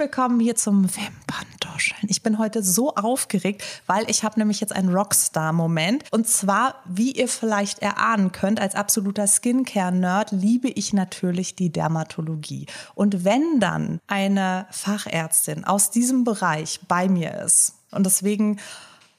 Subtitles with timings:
[0.00, 2.08] Willkommen hier zum Wimperntuscheln.
[2.08, 6.04] Ich bin heute so aufgeregt, weil ich habe nämlich jetzt einen Rockstar-Moment.
[6.10, 12.64] Und zwar, wie ihr vielleicht erahnen könnt, als absoluter Skincare-Nerd liebe ich natürlich die Dermatologie.
[12.94, 18.58] Und wenn dann eine Fachärztin aus diesem Bereich bei mir ist und deswegen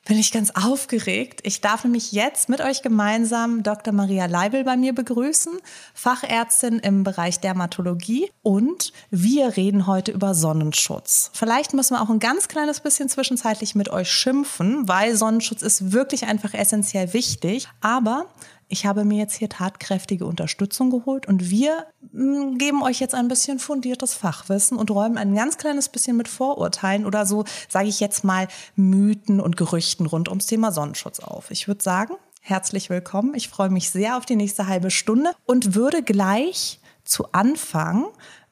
[0.06, 1.42] bin ich ganz aufgeregt.
[1.44, 3.94] Ich darf nämlich jetzt mit euch gemeinsam Dr.
[3.94, 5.54] Maria Leibel bei mir begrüßen,
[5.94, 11.30] Fachärztin im Bereich Dermatologie und wir reden heute über Sonnenschutz.
[11.34, 15.92] Vielleicht müssen wir auch ein ganz kleines bisschen zwischenzeitlich mit euch schimpfen, weil Sonnenschutz ist
[15.92, 18.26] wirklich einfach essentiell wichtig, aber
[18.72, 23.28] ich habe mir jetzt hier tatkräftige Unterstützung geholt und wir mm, geben euch jetzt ein
[23.28, 28.00] bisschen fundiertes Fachwissen und räumen ein ganz kleines bisschen mit Vorurteilen oder so, sage ich
[28.00, 31.52] jetzt mal, Mythen und Gerüchten rund ums Thema Sonnenschutz auf.
[31.52, 33.36] Ich würde sagen, herzlich willkommen.
[33.36, 38.08] Ich freue mich sehr auf die nächste halbe Stunde und würde gleich zu Anfang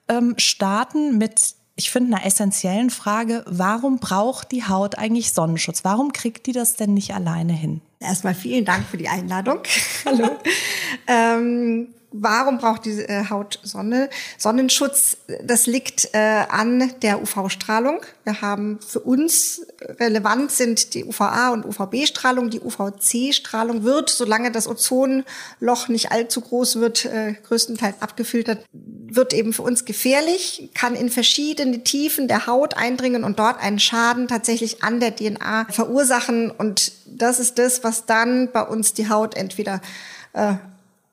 [0.10, 5.86] ähm, starten mit ich finde, einer essentiellen Frage, warum braucht die Haut eigentlich Sonnenschutz?
[5.86, 7.80] Warum kriegt die das denn nicht alleine hin?
[8.02, 9.60] Erstmal vielen Dank für die Einladung.
[10.06, 10.30] Hallo.
[11.08, 14.10] ähm, warum braucht die äh, Haut Sonne?
[14.38, 18.02] Sonnenschutz, das liegt äh, an der UV-Strahlung.
[18.24, 19.66] Wir haben für uns
[20.00, 22.50] relevant sind die UVA und UVB-Strahlung.
[22.50, 29.54] Die UVC-Strahlung wird, solange das Ozonloch nicht allzu groß wird, äh, größtenteils abgefiltert, wird eben
[29.54, 34.84] für uns gefährlich, kann in verschiedene Tiefen der Haut eindringen und dort einen Schaden tatsächlich
[34.84, 36.52] an der DNA verursachen.
[36.52, 39.82] Und das ist das, was dann bei uns die Haut entweder
[40.34, 40.56] äh,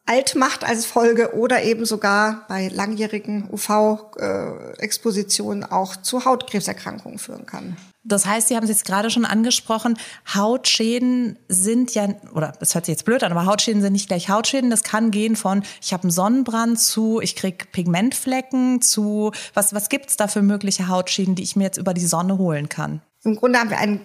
[0.07, 7.77] alt macht als Folge oder eben sogar bei langjährigen UV-Expositionen auch zu Hautkrebserkrankungen führen kann.
[8.05, 9.99] Das heißt, Sie haben es jetzt gerade schon angesprochen,
[10.33, 14.29] Hautschäden sind ja, oder es hört sich jetzt blöd an, aber Hautschäden sind nicht gleich
[14.29, 14.71] Hautschäden.
[14.71, 19.89] Das kann gehen von, ich habe einen Sonnenbrand zu, ich krieg Pigmentflecken zu, was, was
[19.89, 23.03] gibt's da für mögliche Hautschäden, die ich mir jetzt über die Sonne holen kann?
[23.25, 24.01] Im Grunde haben wir ein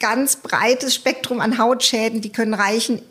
[0.00, 3.02] ganz breites Spektrum an Hautschäden, die können reichen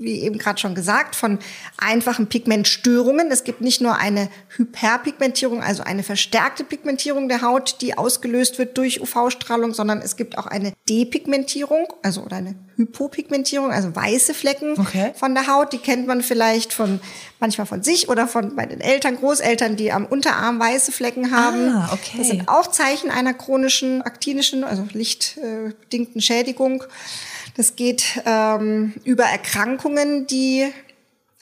[0.00, 1.38] wie eben gerade schon gesagt, von
[1.76, 3.30] einfachen Pigmentstörungen.
[3.30, 8.78] Es gibt nicht nur eine Hyperpigmentierung, also eine verstärkte Pigmentierung der Haut, die ausgelöst wird
[8.78, 14.72] durch UV-Strahlung, sondern es gibt auch eine Depigmentierung, also oder eine Hypopigmentierung, also weiße Flecken
[14.78, 15.12] okay.
[15.14, 15.74] von der Haut.
[15.74, 16.98] Die kennt man vielleicht von
[17.38, 21.68] manchmal von sich oder von bei den Eltern, Großeltern, die am Unterarm weiße Flecken haben.
[21.68, 22.16] Ah, okay.
[22.16, 26.84] Das sind auch Zeichen einer chronischen, aktinischen, also lichtbedingten Schädigung.
[27.60, 30.72] Das geht ähm, über Erkrankungen, die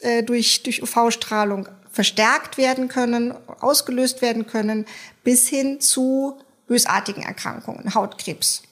[0.01, 4.85] äh, durch, durch UV-Strahlung verstärkt werden können, ausgelöst werden können,
[5.23, 6.37] bis hin zu
[6.67, 8.63] bösartigen Erkrankungen, Hautkrebs.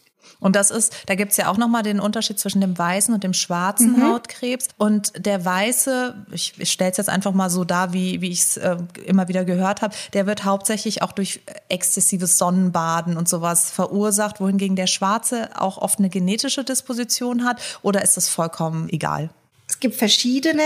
[0.40, 3.32] Und das ist, da gibt's ja auch nochmal den Unterschied zwischen dem weißen und dem
[3.32, 4.02] schwarzen mhm.
[4.02, 4.68] Hautkrebs.
[4.76, 8.40] Und der weiße, ich, ich stelle es jetzt einfach mal so dar, wie, wie ich
[8.40, 13.70] es äh, immer wieder gehört habe, der wird hauptsächlich auch durch exzessives Sonnenbaden und sowas
[13.70, 17.60] verursacht, wohingegen der schwarze auch oft eine genetische Disposition hat.
[17.82, 19.30] Oder ist das vollkommen egal?
[19.68, 20.62] Es gibt verschiedene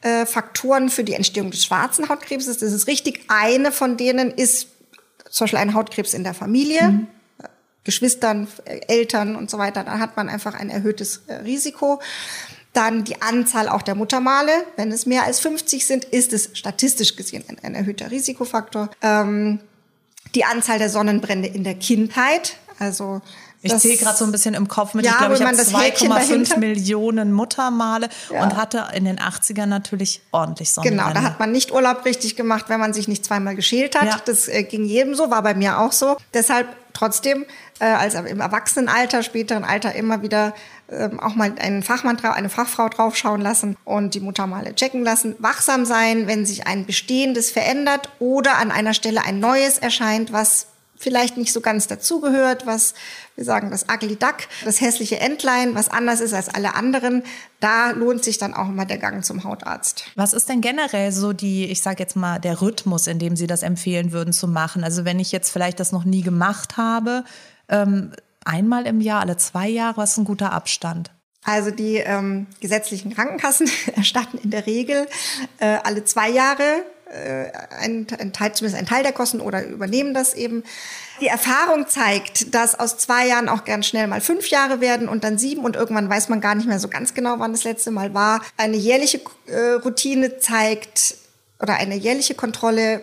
[0.00, 2.58] äh, Faktoren für die Entstehung des schwarzen Hautkrebses.
[2.58, 3.24] Das ist richtig.
[3.28, 4.68] Eine von denen ist
[5.28, 6.88] zum Beispiel ein Hautkrebs in der Familie.
[6.88, 7.06] Mhm.
[7.88, 8.48] Geschwistern,
[8.86, 12.02] Eltern und so weiter, dann hat man einfach ein erhöhtes äh, Risiko.
[12.74, 14.52] Dann die Anzahl auch der Muttermale.
[14.76, 18.90] Wenn es mehr als 50 sind, ist es statistisch gesehen ein, ein erhöhter Risikofaktor.
[19.00, 19.60] Ähm,
[20.34, 22.56] die Anzahl der Sonnenbrände in der Kindheit.
[22.78, 23.22] Also
[23.62, 26.58] ich zähle gerade so ein bisschen im Kopf mit, ja, ich glaube, ich habe 2,5
[26.58, 28.42] Millionen Muttermale ja.
[28.42, 31.04] und hatte in den 80ern natürlich ordentlich Sonnenbrände.
[31.04, 34.06] Genau, da hat man nicht Urlaub richtig gemacht, wenn man sich nicht zweimal geschält hat.
[34.06, 34.20] Ja.
[34.24, 36.16] Das äh, ging jedem so, war bei mir auch so.
[36.34, 37.46] Deshalb trotzdem
[37.80, 40.54] äh, als im Erwachsenenalter, späteren Alter immer wieder
[40.90, 45.36] ähm, auch mal einen Fachmann, eine Fachfrau draufschauen lassen und die Mutter mal checken lassen.
[45.38, 50.66] Wachsam sein, wenn sich ein bestehendes verändert oder an einer Stelle ein neues erscheint, was
[50.98, 52.94] vielleicht nicht so ganz dazugehört, was
[53.36, 57.22] wir sagen das Ugly Duck, das hässliche Entlein, was anders ist als alle anderen,
[57.60, 60.04] da lohnt sich dann auch mal der Gang zum Hautarzt.
[60.16, 63.46] Was ist denn generell so die, ich sage jetzt mal, der Rhythmus, in dem Sie
[63.46, 64.84] das empfehlen würden zu machen?
[64.84, 67.24] Also wenn ich jetzt vielleicht das noch nie gemacht habe,
[67.68, 68.12] ähm,
[68.44, 71.10] einmal im Jahr, alle zwei Jahre, was ist ein guter Abstand?
[71.44, 75.06] Also die ähm, gesetzlichen Krankenkassen erstatten in der Regel
[75.58, 77.50] äh, alle zwei Jahre äh,
[77.80, 80.62] ein, ein Teil, zumindest ein Teil der Kosten oder übernehmen das eben.
[81.20, 85.24] Die Erfahrung zeigt, dass aus zwei Jahren auch gern schnell mal fünf Jahre werden und
[85.24, 87.90] dann sieben und irgendwann weiß man gar nicht mehr so ganz genau, wann das letzte
[87.90, 88.42] Mal war.
[88.56, 91.16] Eine jährliche äh, Routine zeigt
[91.60, 93.02] oder eine jährliche Kontrolle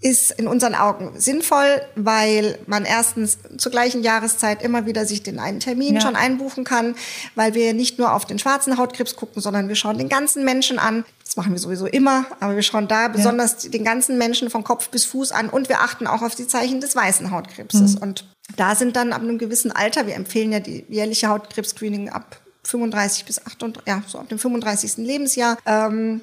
[0.00, 5.38] ist in unseren Augen sinnvoll, weil man erstens zur gleichen Jahreszeit immer wieder sich den
[5.38, 6.00] einen Termin ja.
[6.00, 6.94] schon einbuchen kann,
[7.34, 10.78] weil wir nicht nur auf den schwarzen Hautkrebs gucken, sondern wir schauen den ganzen Menschen
[10.78, 11.04] an.
[11.24, 13.70] Das machen wir sowieso immer, aber wir schauen da besonders ja.
[13.70, 16.80] den ganzen Menschen von Kopf bis Fuß an und wir achten auch auf die Zeichen
[16.80, 17.96] des weißen Hautkrebses.
[17.96, 18.02] Mhm.
[18.02, 18.24] Und
[18.56, 23.24] da sind dann ab einem gewissen Alter, wir empfehlen ja die jährliche Hautkrebs-Screening ab 35
[23.24, 24.98] bis 38, ja, so ab dem 35.
[24.98, 26.20] Lebensjahr, ähm,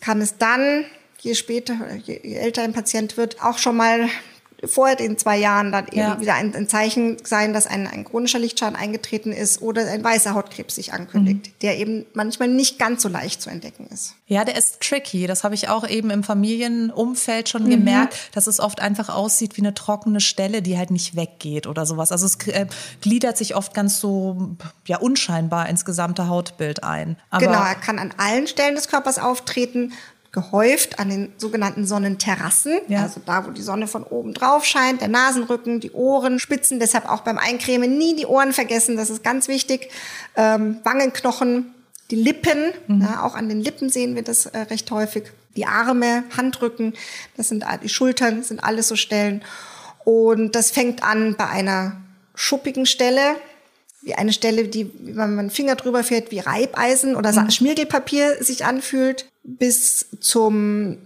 [0.00, 0.84] kann es dann
[1.20, 1.74] je später,
[2.04, 4.08] je, je älter ein Patient wird, auch schon mal
[4.64, 6.20] vor den zwei Jahren dann eben ja.
[6.20, 10.34] wieder ein, ein, Zeichen sein, dass ein, ein chronischer Lichtschaden eingetreten ist oder ein weißer
[10.34, 11.52] Hautkrebs sich ankündigt, mhm.
[11.62, 14.14] der eben manchmal nicht ganz so leicht zu entdecken ist.
[14.26, 15.28] Ja, der ist tricky.
[15.28, 17.70] Das habe ich auch eben im Familienumfeld schon mhm.
[17.70, 21.86] gemerkt, dass es oft einfach aussieht wie eine trockene Stelle, die halt nicht weggeht oder
[21.86, 22.10] sowas.
[22.10, 22.66] Also es äh,
[23.00, 24.56] gliedert sich oft ganz so
[24.86, 27.16] ja unscheinbar ins gesamte Hautbild ein.
[27.30, 29.92] Aber genau, er kann an allen Stellen des Körpers auftreten
[30.32, 33.02] gehäuft an den sogenannten Sonnenterrassen, ja.
[33.02, 37.08] also da, wo die Sonne von oben drauf scheint, der Nasenrücken, die Ohren, Spitzen, deshalb
[37.08, 39.90] auch beim Eincremen nie die Ohren vergessen, das ist ganz wichtig,
[40.36, 41.74] ähm, Wangenknochen,
[42.10, 43.02] die Lippen, mhm.
[43.02, 45.24] ja, auch an den Lippen sehen wir das äh, recht häufig,
[45.56, 46.94] die Arme, Handrücken,
[47.36, 49.42] das sind die Schultern, sind alles so Stellen.
[50.04, 51.96] Und das fängt an bei einer
[52.34, 53.36] schuppigen Stelle,
[54.02, 57.50] wie eine Stelle, die, wenn man einen Finger drüber fährt, wie Reibeisen oder mhm.
[57.50, 60.98] Schmirgelpapier sich anfühlt, bis zum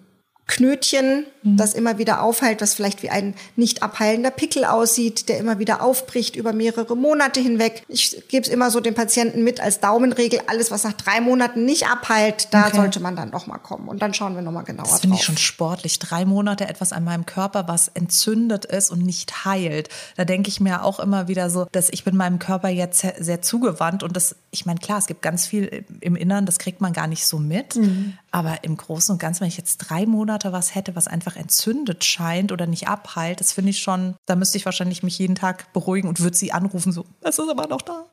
[0.48, 1.56] Knötchen, mhm.
[1.56, 5.82] das immer wieder aufheilt, was vielleicht wie ein nicht abheilender Pickel aussieht, der immer wieder
[5.82, 7.84] aufbricht über mehrere Monate hinweg.
[7.88, 11.64] Ich gebe es immer so den Patienten mit als Daumenregel, alles, was nach drei Monaten
[11.64, 12.76] nicht abheilt, da okay.
[12.76, 13.88] sollte man dann noch mal kommen.
[13.88, 15.98] Und dann schauen wir noch mal genauer das finde ich schon sportlich.
[15.98, 19.88] Drei Monate etwas an meinem Körper, was entzündet ist und nicht heilt.
[20.16, 23.14] Da denke ich mir auch immer wieder so, dass ich bin meinem Körper jetzt sehr,
[23.18, 26.80] sehr zugewandt und das, ich meine, klar, es gibt ganz viel im Innern, das kriegt
[26.80, 27.76] man gar nicht so mit.
[27.76, 28.18] Mhm.
[28.30, 32.04] Aber im Großen und Ganzen, wenn ich jetzt drei Monate was hätte, was einfach entzündet
[32.04, 35.72] scheint oder nicht abheilt, das finde ich schon, da müsste ich wahrscheinlich mich jeden Tag
[35.72, 38.06] beruhigen und würde sie anrufen, so, es ist aber noch da.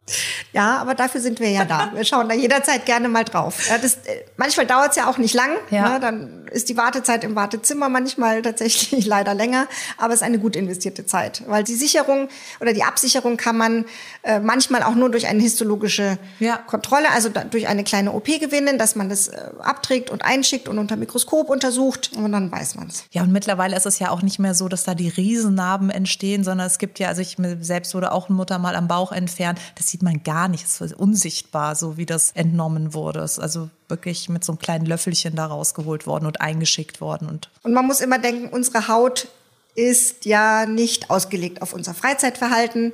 [0.53, 1.91] Ja, aber dafür sind wir ja da.
[1.93, 3.69] Wir schauen da jederzeit gerne mal drauf.
[3.69, 5.51] Ja, das, äh, manchmal dauert es ja auch nicht lang.
[5.69, 5.89] Ja.
[5.89, 5.99] Ne?
[5.99, 9.67] Dann ist die Wartezeit im Wartezimmer manchmal tatsächlich leider länger,
[9.97, 11.43] aber es ist eine gut investierte Zeit.
[11.47, 12.29] Weil die Sicherung
[12.59, 13.85] oder die Absicherung kann man
[14.23, 16.57] äh, manchmal auch nur durch eine histologische ja.
[16.57, 20.67] Kontrolle, also da, durch eine kleine OP gewinnen, dass man das äh, abträgt und einschickt
[20.67, 23.05] und unter Mikroskop untersucht und dann weiß man es.
[23.11, 26.43] Ja, und mittlerweile ist es ja auch nicht mehr so, dass da die Riesennarben entstehen,
[26.43, 29.59] sondern es gibt ja, also ich selbst wurde auch eine Mutter mal am Bauch entfernt,
[29.75, 33.19] das sieht man gar nicht, es ist unsichtbar, so wie das entnommen wurde.
[33.19, 37.27] Es ist also wirklich mit so einem kleinen Löffelchen da rausgeholt worden und eingeschickt worden.
[37.27, 39.27] Und, und man muss immer denken, unsere Haut
[39.75, 42.93] ist ja nicht ausgelegt auf unser Freizeitverhalten.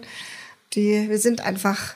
[0.74, 1.96] Die, wir sind einfach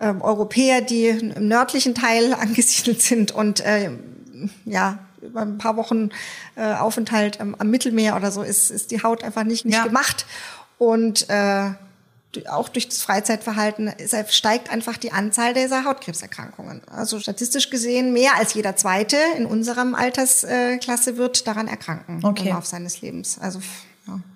[0.00, 3.90] ähm, Europäer, die im nördlichen Teil angesiedelt sind und äh,
[4.64, 6.10] ja, über ein paar Wochen
[6.56, 9.84] äh, Aufenthalt am, am, Mittelmeer oder so ist, ist die Haut einfach nicht, nicht ja.
[9.84, 10.26] gemacht.
[10.78, 11.70] Und äh,
[12.48, 13.92] auch durch das Freizeitverhalten
[14.28, 16.82] steigt einfach die Anzahl dieser Hautkrebserkrankungen.
[16.88, 22.48] Also statistisch gesehen mehr als jeder zweite in unserem Altersklasse wird daran erkranken okay.
[22.48, 23.38] im Laufe seines Lebens.
[23.40, 23.60] Also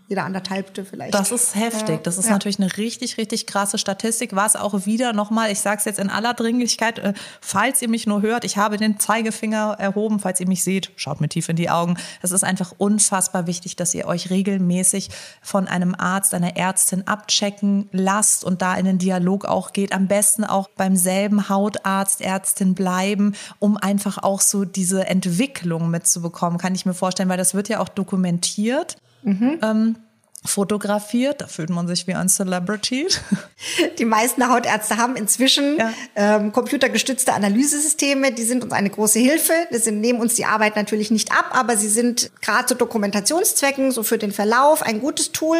[0.07, 1.15] jeder anderthalbte vielleicht.
[1.15, 2.05] Das ist heftig.
[2.05, 2.33] Das ist ja.
[2.33, 4.37] natürlich eine richtig, richtig krasse Statistik.
[4.37, 8.07] Was auch wieder nochmal, ich sage es jetzt in aller Dringlichkeit, äh, falls ihr mich
[8.07, 11.57] nur hört, ich habe den Zeigefinger erhoben, falls ihr mich seht, schaut mir tief in
[11.57, 11.97] die Augen.
[12.21, 15.09] Es ist einfach unfassbar wichtig, dass ihr euch regelmäßig
[15.41, 19.95] von einem Arzt, einer Ärztin abchecken lasst und da in den Dialog auch geht.
[19.95, 26.59] Am besten auch beim selben Hautarzt, Ärztin bleiben, um einfach auch so diese Entwicklung mitzubekommen,
[26.59, 28.99] kann ich mir vorstellen, weil das wird ja auch dokumentiert.
[29.25, 29.59] Mhm.
[29.63, 29.97] Ähm,
[30.45, 31.41] fotografiert.
[31.41, 33.09] Da fühlt man sich wie ein Celebrity.
[33.99, 35.93] Die meisten Hautärzte haben inzwischen ja.
[36.15, 38.33] ähm, computergestützte Analysesysteme.
[38.33, 39.53] Die sind uns eine große Hilfe.
[39.73, 43.91] Die sind, nehmen uns die Arbeit natürlich nicht ab, aber sie sind gerade zu Dokumentationszwecken,
[43.91, 45.57] so für den Verlauf, ein gutes Tool.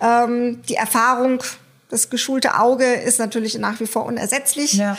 [0.00, 1.42] Ähm, die Erfahrung
[1.94, 4.72] das geschulte Auge ist natürlich nach wie vor unersetzlich.
[4.72, 4.98] Ja.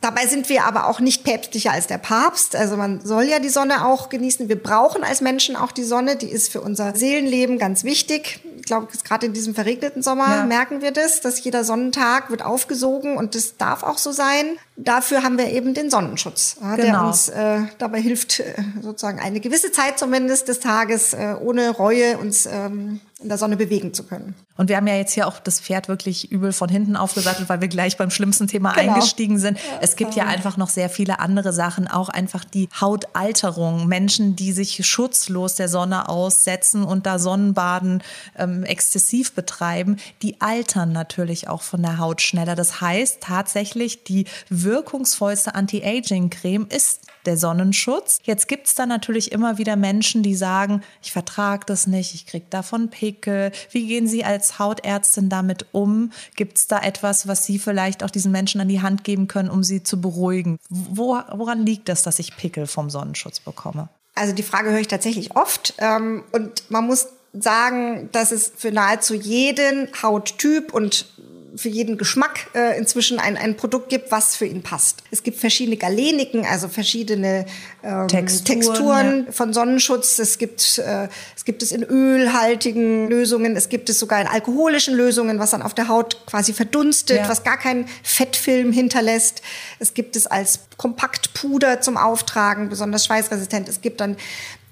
[0.00, 2.56] Dabei sind wir aber auch nicht päpstlicher als der Papst.
[2.56, 4.48] Also man soll ja die Sonne auch genießen.
[4.48, 6.16] Wir brauchen als Menschen auch die Sonne.
[6.16, 8.40] Die ist für unser Seelenleben ganz wichtig.
[8.56, 10.44] Ich glaube, gerade in diesem verregneten Sommer ja.
[10.44, 14.56] merken wir das, dass jeder Sonnentag wird aufgesogen und das darf auch so sein.
[14.76, 16.76] Dafür haben wir eben den Sonnenschutz, genau.
[16.76, 21.70] der uns äh, dabei hilft, äh, sozusagen eine gewisse Zeit zumindest des Tages äh, ohne
[21.70, 24.34] Reue uns ähm, in der Sonne bewegen zu können.
[24.62, 27.60] Und wir haben ja jetzt hier auch das Pferd wirklich übel von hinten aufgesattelt, weil
[27.60, 28.92] wir gleich beim schlimmsten Thema genau.
[28.92, 29.58] eingestiegen sind.
[29.58, 33.88] Ja, es gibt ja einfach noch sehr viele andere Sachen, auch einfach die Hautalterung.
[33.88, 38.04] Menschen, die sich schutzlos der Sonne aussetzen und da Sonnenbaden
[38.38, 42.54] ähm, exzessiv betreiben, die altern natürlich auch von der Haut schneller.
[42.54, 48.18] Das heißt tatsächlich, die wirkungsvollste Anti-Aging-Creme ist der Sonnenschutz.
[48.24, 52.26] Jetzt gibt es da natürlich immer wieder Menschen, die sagen, ich vertrage das nicht, ich
[52.26, 53.52] kriege davon Pickel.
[53.70, 56.12] Wie gehen Sie als Hautärztin damit um?
[56.36, 59.50] Gibt es da etwas, was Sie vielleicht auch diesen Menschen an die Hand geben können,
[59.50, 60.58] um sie zu beruhigen?
[60.68, 63.88] Wo, woran liegt das, dass ich Pickel vom Sonnenschutz bekomme?
[64.14, 65.74] Also die Frage höre ich tatsächlich oft.
[65.78, 71.06] Ähm, und man muss sagen, dass es für nahezu jeden Hauttyp und
[71.54, 75.02] für jeden Geschmack äh, inzwischen ein, ein Produkt gibt, was für ihn passt.
[75.10, 77.44] Es gibt verschiedene Galeniken, also verschiedene
[77.82, 79.32] ähm, Texturen, Texturen ja.
[79.32, 80.18] von Sonnenschutz.
[80.18, 84.94] Es gibt, äh, es gibt es in ölhaltigen Lösungen, es gibt es sogar in alkoholischen
[84.94, 87.28] Lösungen, was dann auf der Haut quasi verdunstet, ja.
[87.28, 89.42] was gar keinen Fettfilm hinterlässt.
[89.78, 93.68] Es gibt es als Kompaktpuder zum Auftragen, besonders schweißresistent.
[93.68, 94.16] Es gibt dann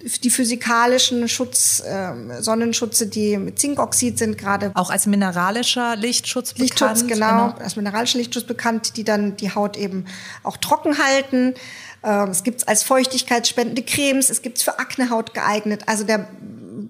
[0.03, 4.73] die physikalischen Schutz, äh, Sonnenschutze, die mit Zinkoxid sind, gerade.
[4.75, 6.71] Auch als mineralischer Lichtschutz bekannt.
[6.71, 10.07] Lichtschutz, genau, genau, als mineralischer Lichtschutz bekannt, die dann die Haut eben
[10.43, 11.55] auch trocken halten.
[12.03, 15.83] Äh, es gibt als feuchtigkeitsspendende Cremes, es gibt für Aknehaut geeignet.
[15.87, 16.27] Also der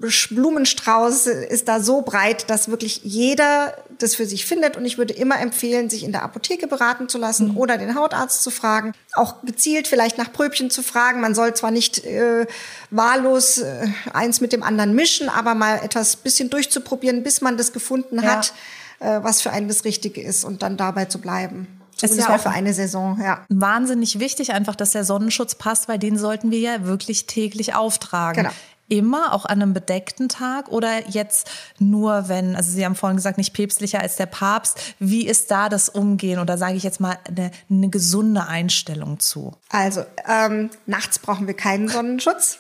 [0.01, 4.77] Blumenstrauß ist da so breit, dass wirklich jeder das für sich findet.
[4.77, 7.57] Und ich würde immer empfehlen, sich in der Apotheke beraten zu lassen mhm.
[7.59, 8.93] oder den Hautarzt zu fragen.
[9.13, 11.21] Auch gezielt vielleicht nach Pröbchen zu fragen.
[11.21, 12.47] Man soll zwar nicht äh,
[12.91, 17.73] wahllos äh, eins mit dem anderen mischen, aber mal etwas bisschen durchzuprobieren, bis man das
[17.73, 18.23] gefunden ja.
[18.23, 18.55] hat,
[19.01, 21.67] äh, was für einen das Richtige ist und dann dabei zu bleiben.
[22.01, 23.45] Das ist ja auch für eine Saison, ja.
[23.51, 28.45] Wahnsinnig wichtig einfach, dass der Sonnenschutz passt, weil den sollten wir ja wirklich täglich auftragen.
[28.45, 28.55] Genau
[28.91, 33.39] immer, auch an einem bedeckten Tag oder jetzt nur, wenn, also Sie haben vorhin gesagt,
[33.39, 34.79] nicht päpstlicher als der Papst.
[34.99, 39.53] Wie ist da das Umgehen oder sage ich jetzt mal eine, eine gesunde Einstellung zu?
[39.71, 42.59] Also ähm, nachts brauchen wir keinen Sonnenschutz.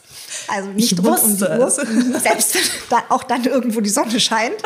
[0.49, 1.70] Also nicht ich rund um die Uhr.
[1.70, 2.56] Selbst
[2.88, 4.62] wenn auch dann irgendwo die Sonne scheint.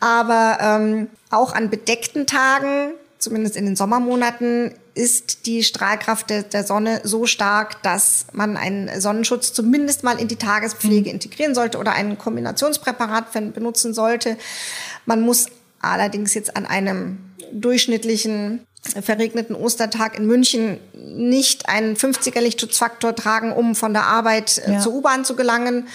[0.00, 2.92] Aber ähm, auch an bedeckten Tagen
[3.24, 9.00] zumindest in den Sommermonaten, ist die Strahlkraft der, der, Sonne so stark, dass man einen
[9.00, 11.14] Sonnenschutz zumindest mal in die Tagespflege mhm.
[11.14, 14.36] integrieren sollte oder ein Kombinationspräparat benutzen sollte.
[15.04, 15.46] Man muss
[15.80, 17.18] allerdings jetzt an einem
[17.52, 18.66] durchschnittlichen
[19.02, 24.80] verregneten Ostertag in München nicht einen 50er Lichtschutzfaktor tragen, um von der Arbeit äh, ja.
[24.80, 25.88] zur U-Bahn zu gelangen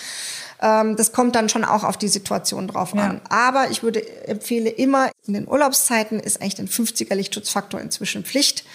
[0.62, 3.04] ähm, das kommt dann schon auch auf die Situation drauf ja.
[3.04, 3.22] an.
[3.30, 8.66] Aber ich würde empfehle immer, in den Urlaubszeiten ist eigentlich ein 50er Lichtschutzfaktor inzwischen Pflicht.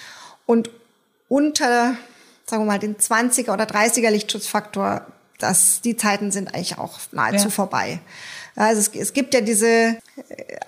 [0.46, 0.70] Und
[1.28, 1.96] unter,
[2.46, 5.06] sagen wir mal, den 20er oder 30er Lichtschutzfaktor,
[5.38, 7.50] das, die Zeiten sind eigentlich auch nahezu ja.
[7.50, 8.00] vorbei.
[8.56, 9.96] Also es, es gibt ja diese äh,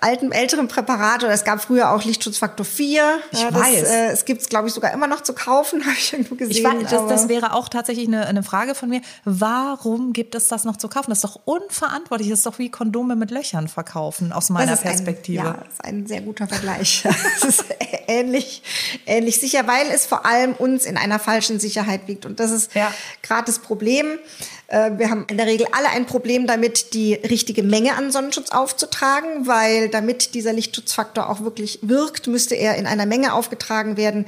[0.01, 3.19] alten, älteren Präparate, oder es gab früher auch Lichtschutzfaktor 4.
[3.31, 3.83] Ich ja, das, weiß.
[3.83, 6.51] Äh, es gibt es, glaube ich, sogar immer noch zu kaufen, habe ich irgendwo gesehen.
[6.51, 9.01] Ich weiß, das, das wäre auch tatsächlich eine, eine Frage von mir.
[9.23, 11.11] Warum gibt es das noch zu kaufen?
[11.11, 12.29] Das ist doch unverantwortlich.
[12.29, 15.41] Das ist doch wie Kondome mit Löchern verkaufen, aus meiner Perspektive.
[15.41, 17.03] Ein, ja, das ist ein sehr guter Vergleich.
[17.41, 17.65] das ist
[18.07, 18.63] ähnlich,
[19.05, 22.25] ähnlich sicher, weil es vor allem uns in einer falschen Sicherheit wiegt.
[22.25, 22.91] Und das ist ja.
[23.21, 24.19] gerade das Problem.
[24.67, 28.51] Äh, wir haben in der Regel alle ein Problem damit, die richtige Menge an Sonnenschutz
[28.51, 34.25] aufzutragen, weil damit dieser Lichtschutzfaktor auch wirklich wirkt, müsste er in einer Menge aufgetragen werden,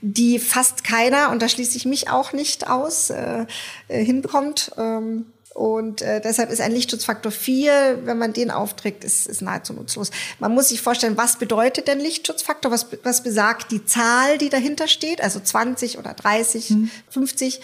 [0.00, 3.46] die fast keiner, und da schließe ich mich auch nicht aus, äh,
[3.88, 4.72] äh hinbekommt.
[4.76, 9.74] Ähm, und äh, deshalb ist ein Lichtschutzfaktor 4, wenn man den aufträgt, ist, ist nahezu
[9.74, 10.10] nutzlos.
[10.38, 12.70] Man muss sich vorstellen, was bedeutet denn Lichtschutzfaktor?
[12.70, 15.20] Was, was besagt die Zahl, die dahinter steht?
[15.20, 16.90] Also 20 oder 30, hm.
[17.10, 17.60] 50.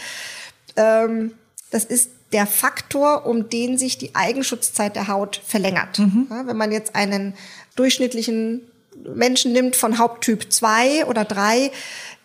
[0.76, 1.32] Ähm,
[1.70, 5.98] das ist der Faktor, um den sich die Eigenschutzzeit der Haut verlängert.
[5.98, 6.26] Mhm.
[6.30, 7.34] Ja, wenn man jetzt einen
[7.76, 8.62] durchschnittlichen
[9.14, 11.70] Menschen nimmt von Haupttyp 2 oder 3,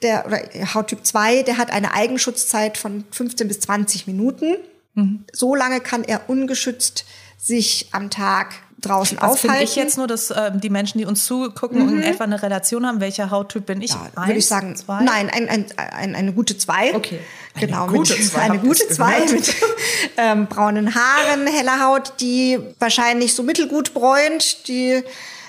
[0.01, 0.39] der, oder
[0.73, 4.55] Hauttyp 2, der hat eine Eigenschutzzeit von 15 bis 20 Minuten.
[4.95, 5.25] Mhm.
[5.31, 7.05] So lange kann er ungeschützt
[7.37, 9.49] sich am Tag draußen Was aufhalten.
[9.49, 11.93] Finde ich jetzt nur, dass äh, die Menschen, die uns zugucken mhm.
[11.93, 13.91] und etwa eine Relation haben, welcher Hauttyp bin ich?
[13.91, 15.03] Ja, würde ich sagen, zwei?
[15.03, 16.93] nein, ein, ein, ein, eine gute zwei.
[16.95, 17.19] Okay.
[17.55, 18.41] Eine genau, gute mit, zwei.
[18.41, 19.53] Eine gute zwei mit
[20.17, 25.03] ähm, braunen Haaren, heller Haut, die wahrscheinlich so mittelgut bräunt, die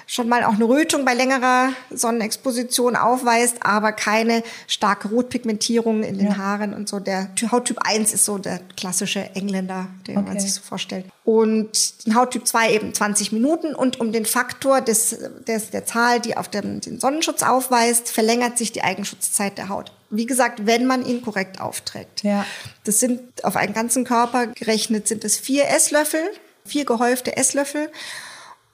[0.06, 6.28] schon mal auch eine Rötung bei längerer Sonnenexposition aufweist, aber keine starke Rotpigmentierung in den
[6.28, 6.37] ja.
[6.37, 7.00] Haaren und so.
[7.00, 10.28] Der Hauttyp 1 ist so der klassische Engländer, den okay.
[10.28, 11.06] man sich so vorstellt.
[11.25, 16.20] Und den Hauttyp 2 eben 20 Minuten und um den Faktor des, des, der Zahl,
[16.20, 19.92] die auf dem, den Sonnenschutz aufweist, verlängert sich die Eigenschutzzeit der Haut.
[20.11, 22.23] Wie gesagt, wenn man ihn korrekt aufträgt.
[22.23, 22.44] Ja.
[22.84, 26.20] Das sind auf einen ganzen Körper gerechnet, sind es vier Esslöffel
[26.66, 27.90] vier gehäufte Esslöffel.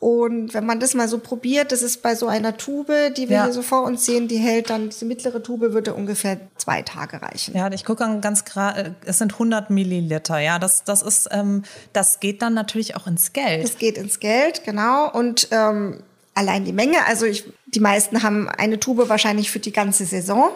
[0.00, 3.37] Und wenn man das mal so probiert, das ist bei so einer Tube, die wir
[3.37, 3.45] Ja.
[3.45, 7.21] hier so vor uns sehen, die hält dann, diese mittlere Tube würde ungefähr zwei Tage
[7.21, 7.54] reichen.
[7.54, 12.19] Ja, ich gucke ganz gerade, es sind 100 Milliliter, ja, das, das ist, ähm, das
[12.19, 13.62] geht dann natürlich auch ins Geld.
[13.62, 15.11] Das geht ins Geld, genau.
[15.12, 16.02] Und ähm,
[16.35, 20.49] allein die Menge, also ich, die meisten haben eine Tube wahrscheinlich für die ganze Saison.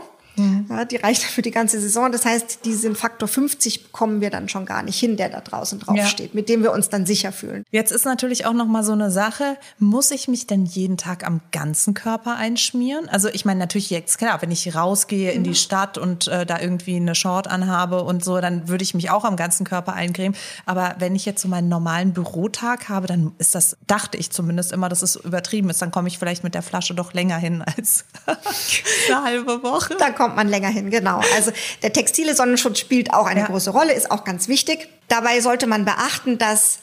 [0.69, 2.11] Ja, die reicht für die ganze Saison.
[2.11, 5.79] Das heißt, diesen Faktor 50 bekommen wir dann schon gar nicht hin, der da draußen
[5.79, 6.07] drauf Ja.
[6.07, 7.65] steht, mit dem wir uns dann sicher fühlen.
[7.71, 11.27] Jetzt ist natürlich auch noch mal so eine Sache, muss ich mich denn jeden Tag
[11.27, 13.09] am ganzen Körper einschmieren?
[13.09, 16.61] Also ich meine natürlich jetzt klar, wenn ich rausgehe in die Stadt und äh, da
[16.61, 20.37] irgendwie eine Short anhabe und so, dann würde ich mich auch am ganzen Körper eincremen,
[20.67, 24.73] aber wenn ich jetzt so meinen normalen Bürotag habe, dann ist das dachte ich zumindest
[24.73, 27.63] immer, dass es übertrieben ist, dann komme ich vielleicht mit der Flasche doch länger hin
[27.77, 28.05] als
[29.09, 29.97] eine halbe Woche.
[30.25, 31.21] Kommt man länger hin, genau.
[31.37, 31.53] Also
[31.83, 33.47] der textile Sonnenschutz spielt auch eine Ja.
[33.47, 34.89] große Rolle, ist auch ganz wichtig.
[35.09, 36.79] Dabei sollte man beachten, dass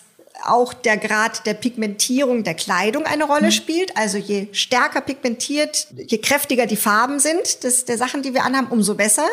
[0.46, 3.52] auch der Grad der Pigmentierung der Kleidung eine Rolle Mhm.
[3.52, 3.98] spielt.
[3.98, 8.68] Also je stärker pigmentiert, je kräftiger die Farben sind des, der Sachen, die wir anhaben,
[8.68, 9.28] umso besser.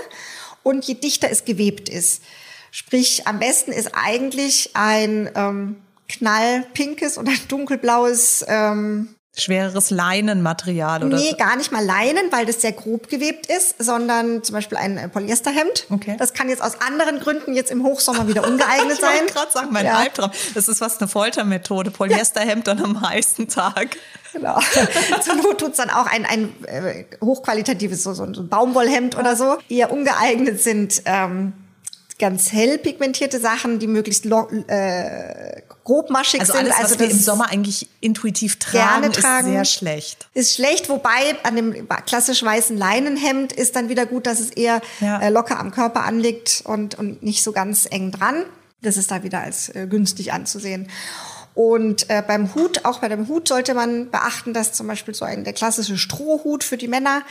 [0.62, 2.22] Und je dichter es gewebt ist.
[2.70, 5.76] Sprich, am besten ist eigentlich ein ähm,
[6.08, 12.72] knallpinkes oder dunkelblaues ähm, Schwereres Leinenmaterial oder Nee, gar nicht mal Leinen, weil das sehr
[12.72, 15.86] grob gewebt ist, sondern zum Beispiel ein äh, Polyesterhemd.
[15.90, 16.16] Okay.
[16.18, 19.20] Das kann jetzt aus anderen Gründen jetzt im Hochsommer wieder ungeeignet Ich sein.
[19.20, 19.94] wollte gerade sagen, mein Ja.
[19.98, 20.30] Albtraum.
[20.54, 21.90] Das ist was eine Foltermethode.
[21.90, 23.96] Polyesterhemd dann am heißen Tag.
[24.32, 24.58] Genau.
[25.24, 29.56] Zur Not tut's dann auch ein, ein äh, hochqualitatives, so, so ein Baumwollhemd oder so.
[29.68, 31.54] Eher ungeeignet sind ähm,
[32.18, 36.64] ganz hell pigmentierte Sachen, die möglichst äh, grobmaschig Also sind.
[36.72, 39.46] alles, was wir im Sommer eigentlich intuitiv tragen, Gerne tragen.
[39.48, 40.28] ist sehr schlecht.
[40.34, 44.80] Ist schlecht, wobei an dem klassisch weißen Leinenhemd ist dann wieder gut, dass es eher
[45.00, 45.20] Ja.
[45.20, 48.44] äh, locker am Körper anliegt und, und nicht so ganz eng dran.
[48.82, 50.88] Das ist da wieder als äh, günstig anzusehen.
[51.54, 55.24] Und äh, beim Hut, auch bei dem Hut sollte man beachten, dass zum Beispiel so
[55.24, 57.22] ein der klassische Strohhut für die Männer,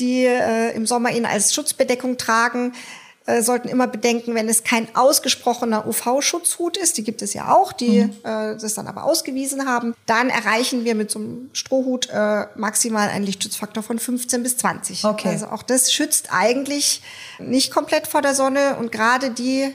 [0.00, 2.72] die äh, im Sommer ihn als Schutzbedeckung tragen,
[3.28, 7.72] äh, sollten immer bedenken, wenn es kein ausgesprochener UV-Schutzhut ist, die gibt es ja auch,
[7.72, 8.16] die Mhm.
[8.24, 13.10] äh, das dann aber ausgewiesen haben, dann erreichen wir mit so einem Strohhut äh, maximal
[13.10, 15.04] einen Lichtschutzfaktor von 15 bis 20.
[15.04, 15.28] Okay.
[15.28, 17.02] Also auch das schützt eigentlich
[17.38, 19.74] nicht komplett vor der Sonne und gerade die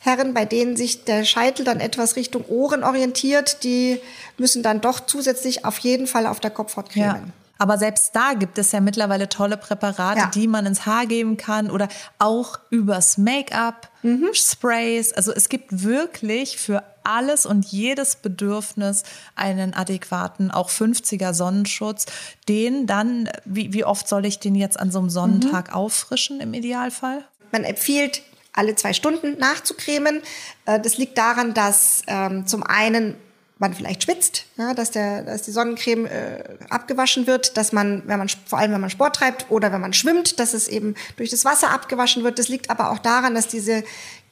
[0.00, 3.98] Herren, bei denen sich der Scheitel dann etwas Richtung Ohren orientiert, die
[4.36, 7.32] müssen dann doch zusätzlich auf jeden Fall auf der Kopfhaut cremen.
[7.58, 10.26] Aber selbst da gibt es ja mittlerweile tolle Präparate, Ja.
[10.26, 11.88] die man ins Haar geben kann oder
[12.18, 14.28] auch übers Make-up, Mhm.
[14.34, 15.12] Sprays.
[15.12, 19.02] Also es gibt wirklich für alles und jedes Bedürfnis
[19.36, 22.06] einen adäquaten, auch 50er Sonnenschutz.
[22.48, 25.74] Den dann, wie, wie oft soll ich den jetzt an so einem Sonnentag Mhm.
[25.74, 27.24] auffrischen im Idealfall?
[27.52, 30.20] Man empfiehlt, alle zwei Stunden nachzucremen.
[30.66, 33.16] Äh, Das liegt daran, dass ähm, zum einen
[33.58, 38.18] man vielleicht schwitzt, ja, dass, der, dass die Sonnencreme äh, abgewaschen wird, dass man, wenn
[38.18, 41.30] man vor allem wenn man Sport treibt oder wenn man schwimmt, dass es eben durch
[41.30, 42.38] das Wasser abgewaschen wird.
[42.38, 43.84] Das liegt aber auch daran, dass diese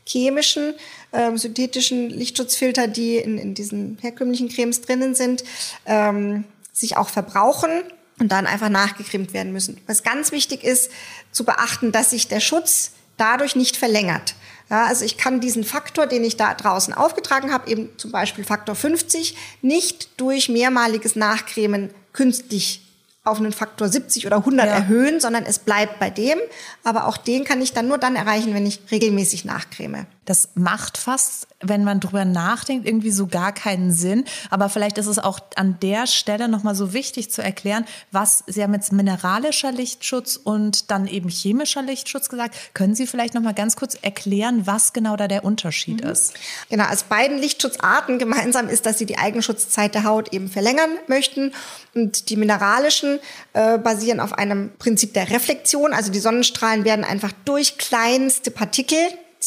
[0.05, 0.75] chemischen,
[1.13, 5.45] ähm, synthetischen Lichtschutzfilter, die in, in diesen herkömmlichen Cremes drinnen sind,
[5.87, 7.71] ähm, sich auch verbrauchen
[8.19, 9.81] und dann einfach nachgecremt werden müssen.
[9.87, 10.91] Was ganz wichtig ist,
[11.31, 14.35] zu beachten, dass sich der Schutz dadurch nicht verlängert.
[14.71, 18.45] Ja, also ich kann diesen Faktor, den ich da draußen aufgetragen habe, eben zum Beispiel
[18.45, 22.81] Faktor 50, nicht durch mehrmaliges Nachcremen künstlich
[23.25, 24.73] auf einen Faktor 70 oder 100 Ja.
[24.73, 26.39] erhöhen, sondern es bleibt bei dem.
[26.83, 30.07] Aber auch den kann ich dann nur dann erreichen, wenn ich regelmäßig nachcreme.
[30.25, 34.25] Das macht fast, wenn man drüber nachdenkt, irgendwie so gar keinen Sinn.
[34.51, 38.63] Aber vielleicht ist es auch an der Stelle nochmal so wichtig zu erklären, was Sie
[38.63, 42.55] haben jetzt mineralischer Lichtschutz und dann eben chemischer Lichtschutz gesagt.
[42.75, 46.35] Können Sie vielleicht nochmal ganz kurz erklären, was genau da der Unterschied ist?
[46.69, 51.53] Genau, als beiden Lichtschutzarten gemeinsam ist, dass sie die Eigenschutzzeit der Haut eben verlängern möchten.
[51.95, 53.19] Und die mineralischen
[53.53, 55.93] äh, basieren auf einem Prinzip der Reflexion.
[55.93, 58.99] Also die Sonnenstrahlen werden einfach durch kleinste Partikel,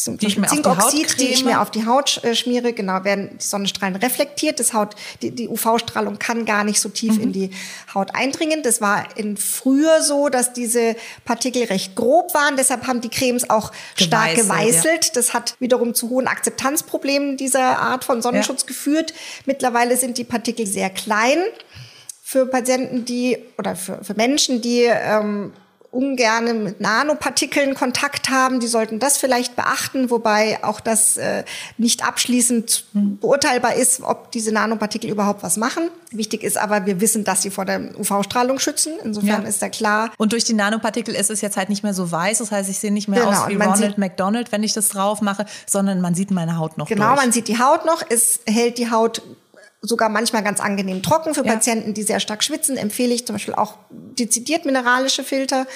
[0.04, 3.04] Die ich mir auf die Zinkoxid, die ich mir auf die Haut äh, schmiere, genau,
[3.04, 4.60] werden die Sonnenstrahlen reflektiert.
[4.60, 7.22] Das Haut, die, die UV-Strahlung kann gar nicht so tief Mhm.
[7.22, 7.50] in die
[7.94, 8.62] Haut eindringen.
[8.62, 12.56] Das war in früher so, dass diese Partikel recht grob waren.
[12.56, 15.10] Deshalb haben die Cremes auch stark Geweißelt, ja.
[15.14, 19.14] Das hat wiederum zu hohen Akzeptanzproblemen dieser Art von Sonnenschutz geführt.
[19.46, 21.38] Mittlerweile sind die Partikel sehr klein
[22.22, 25.52] für Patienten, die oder für, für Menschen, die ähm,
[25.96, 31.44] ungerne mit Nanopartikeln Kontakt haben, die sollten das vielleicht beachten, wobei auch das äh,
[31.78, 35.88] nicht abschließend beurteilbar ist, ob diese Nanopartikel überhaupt was machen.
[36.10, 38.92] Wichtig ist aber, wir wissen, dass sie vor der UV-Strahlung schützen.
[39.02, 39.48] Insofern ja.
[39.48, 40.10] ist da klar.
[40.18, 42.38] Und durch die Nanopartikel ist es jetzt halt nicht mehr so weiß.
[42.38, 43.32] Das heißt, ich sehe nicht mehr genau.
[43.32, 46.88] aus wie Ronald McDonald, wenn ich das drauf mache, sondern man sieht meine Haut noch.
[46.88, 47.22] Genau, durch.
[47.22, 48.02] man sieht die Haut noch.
[48.08, 49.22] Es hält die Haut
[49.82, 51.34] sogar manchmal ganz angenehm trocken.
[51.34, 51.52] Für ja.
[51.52, 55.66] Patienten, die sehr stark schwitzen, empfehle ich zum Beispiel auch dezidiert mineralische Filter.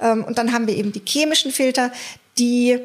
[0.00, 1.92] Ähm, und dann haben wir eben die chemischen Filter,
[2.38, 2.80] die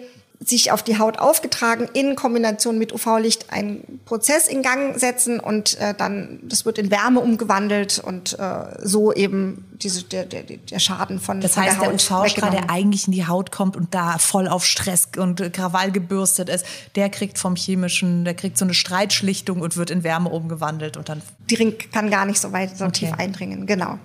[0.45, 5.77] sich auf die Haut aufgetragen, in Kombination mit UV-Licht einen Prozess in Gang setzen und
[5.79, 10.79] äh, dann, das wird in Wärme umgewandelt und äh, so eben diese, der, der, der
[10.79, 13.93] Schaden von, das von heißt, der, der UV-Strahl, der eigentlich in die Haut kommt und
[13.93, 18.63] da voll auf Stress und Krawall gebürstet ist, der kriegt vom chemischen, der kriegt so
[18.63, 21.21] eine Streitschlichtung und wird in Wärme umgewandelt und dann.
[21.49, 23.07] Die Ring kann gar nicht so weit so okay.
[23.07, 23.99] tief eindringen, genau.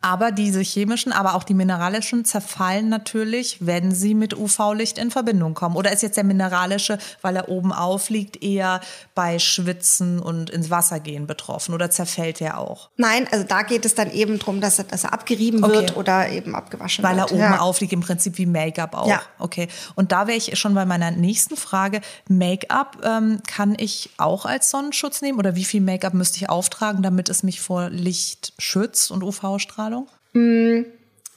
[0.00, 5.54] Aber diese chemischen, aber auch die mineralischen zerfallen natürlich, wenn sie mit UV-Licht in Verbindung
[5.54, 5.74] kommen.
[5.74, 8.80] Oder ist jetzt der mineralische, weil er oben aufliegt, eher
[9.16, 11.74] bei Schwitzen und ins Wasser gehen betroffen?
[11.74, 12.90] Oder zerfällt er auch?
[12.96, 15.74] Nein, also da geht es dann eben darum, dass er, dass er abgerieben okay.
[15.74, 17.32] wird oder eben abgewaschen weil wird.
[17.32, 17.60] Weil er oben ja.
[17.60, 19.08] aufliegt, im Prinzip wie Make-up auch.
[19.08, 19.20] Ja.
[19.40, 19.66] Okay.
[19.96, 22.02] Und da wäre ich schon bei meiner nächsten Frage.
[22.28, 25.40] Make-up ähm, kann ich auch als Sonnenschutz nehmen?
[25.40, 29.87] Oder wie viel Make-up müsste ich auftragen, damit es mich vor Licht schützt und UV-Strahlung?
[30.38, 30.84] Mm,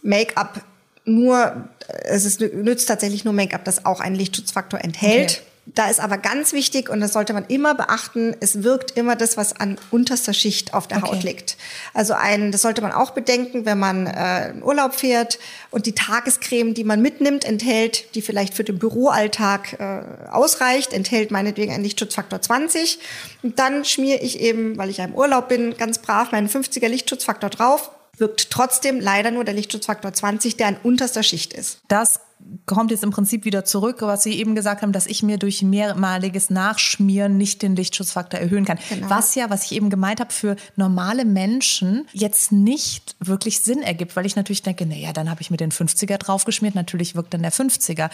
[0.04, 0.62] Make-up
[1.06, 1.70] nur,
[2.04, 5.32] es ist, nützt tatsächlich nur Make-up, das auch einen Lichtschutzfaktor enthält.
[5.32, 5.52] Okay.
[5.68, 9.38] Da ist aber ganz wichtig, und das sollte man immer beachten, es wirkt immer das,
[9.38, 11.08] was an unterster Schicht auf der okay.
[11.08, 11.56] Haut liegt.
[11.94, 15.38] Also ein, das sollte man auch bedenken, wenn man äh, in Urlaub fährt
[15.70, 21.30] und die Tagescreme, die man mitnimmt, enthält, die vielleicht für den Büroalltag äh, ausreicht, enthält
[21.30, 22.98] meinetwegen einen Lichtschutzfaktor 20.
[23.44, 26.88] Und dann schmiere ich eben, weil ich ja im Urlaub bin, ganz brav meinen 50er
[26.88, 31.80] Lichtschutzfaktor drauf wirkt trotzdem leider nur der Lichtschutzfaktor 20, der an unterster Schicht ist.
[31.88, 32.20] Das
[32.66, 35.62] kommt jetzt im Prinzip wieder zurück, was Sie eben gesagt haben, dass ich mir durch
[35.62, 38.80] mehrmaliges Nachschmieren nicht den Lichtschutzfaktor erhöhen kann.
[38.90, 39.10] Genau.
[39.10, 44.16] Was ja, was ich eben gemeint habe, für normale Menschen jetzt nicht wirklich Sinn ergibt,
[44.16, 47.42] weil ich natürlich denke, naja, dann habe ich mir den 50er draufgeschmiert, natürlich wirkt dann
[47.42, 48.10] der 50er.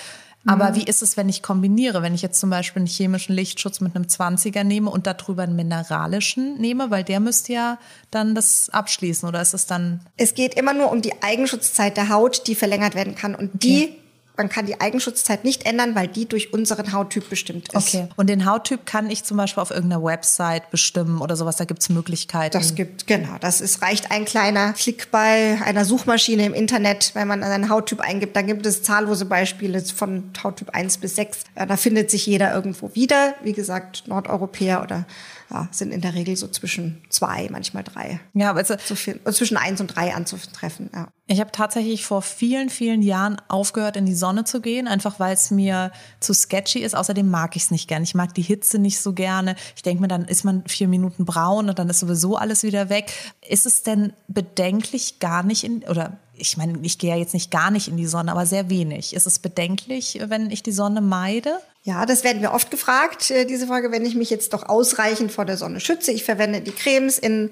[0.45, 0.75] Aber mhm.
[0.75, 2.01] wie ist es, wenn ich kombiniere?
[2.01, 5.55] Wenn ich jetzt zum Beispiel einen chemischen Lichtschutz mit einem 20er nehme und darüber einen
[5.55, 7.79] mineralischen nehme, weil der müsste ja
[8.11, 10.01] dann das abschließen oder ist es dann?
[10.15, 13.83] Es geht immer nur um die Eigenschutzzeit der Haut, die verlängert werden kann und die
[13.83, 13.97] okay
[14.37, 17.95] man kann die Eigenschutzzeit nicht ändern, weil die durch unseren Hauttyp bestimmt ist.
[17.95, 18.07] Okay.
[18.15, 21.57] Und den Hauttyp kann ich zum Beispiel auf irgendeiner Website bestimmen oder sowas.
[21.57, 22.57] Da gibt es Möglichkeiten.
[22.57, 23.37] Das gibt, genau.
[23.39, 27.99] Das ist, reicht ein kleiner Klick bei einer Suchmaschine im Internet, wenn man einen Hauttyp
[27.99, 28.35] eingibt.
[28.35, 31.39] Da gibt es zahllose Beispiele von Hauttyp 1 bis 6.
[31.55, 33.33] Da findet sich jeder irgendwo wieder.
[33.43, 35.05] Wie gesagt, Nordeuropäer oder
[35.49, 38.19] ja, sind in der Regel so zwischen zwei, manchmal drei.
[38.33, 40.89] Ja, also so viel, zwischen eins und drei anzutreffen.
[40.93, 41.07] Ja.
[41.27, 45.33] Ich habe tatsächlich vor vielen, vielen Jahren aufgehört, in die Sonne zu gehen, einfach weil
[45.33, 46.95] es mir zu sketchy ist.
[46.95, 48.03] Außerdem mag ich es nicht gern.
[48.03, 49.55] Ich mag die Hitze nicht so gerne.
[49.75, 52.89] Ich denke mir, dann ist man vier Minuten braun und dann ist sowieso alles wieder
[52.89, 53.11] weg.
[53.47, 57.51] Ist es denn bedenklich gar nicht in, oder ich meine, ich gehe ja jetzt nicht
[57.51, 59.13] gar nicht in die Sonne, aber sehr wenig.
[59.13, 61.59] Ist es bedenklich, wenn ich die Sonne meide?
[61.83, 65.31] Ja, das werden wir oft gefragt, äh, diese Frage, wenn ich mich jetzt doch ausreichend
[65.31, 66.11] vor der Sonne schütze.
[66.11, 67.49] Ich verwende die Cremes in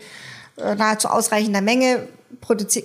[0.58, 2.08] nahezu ausreichender Menge.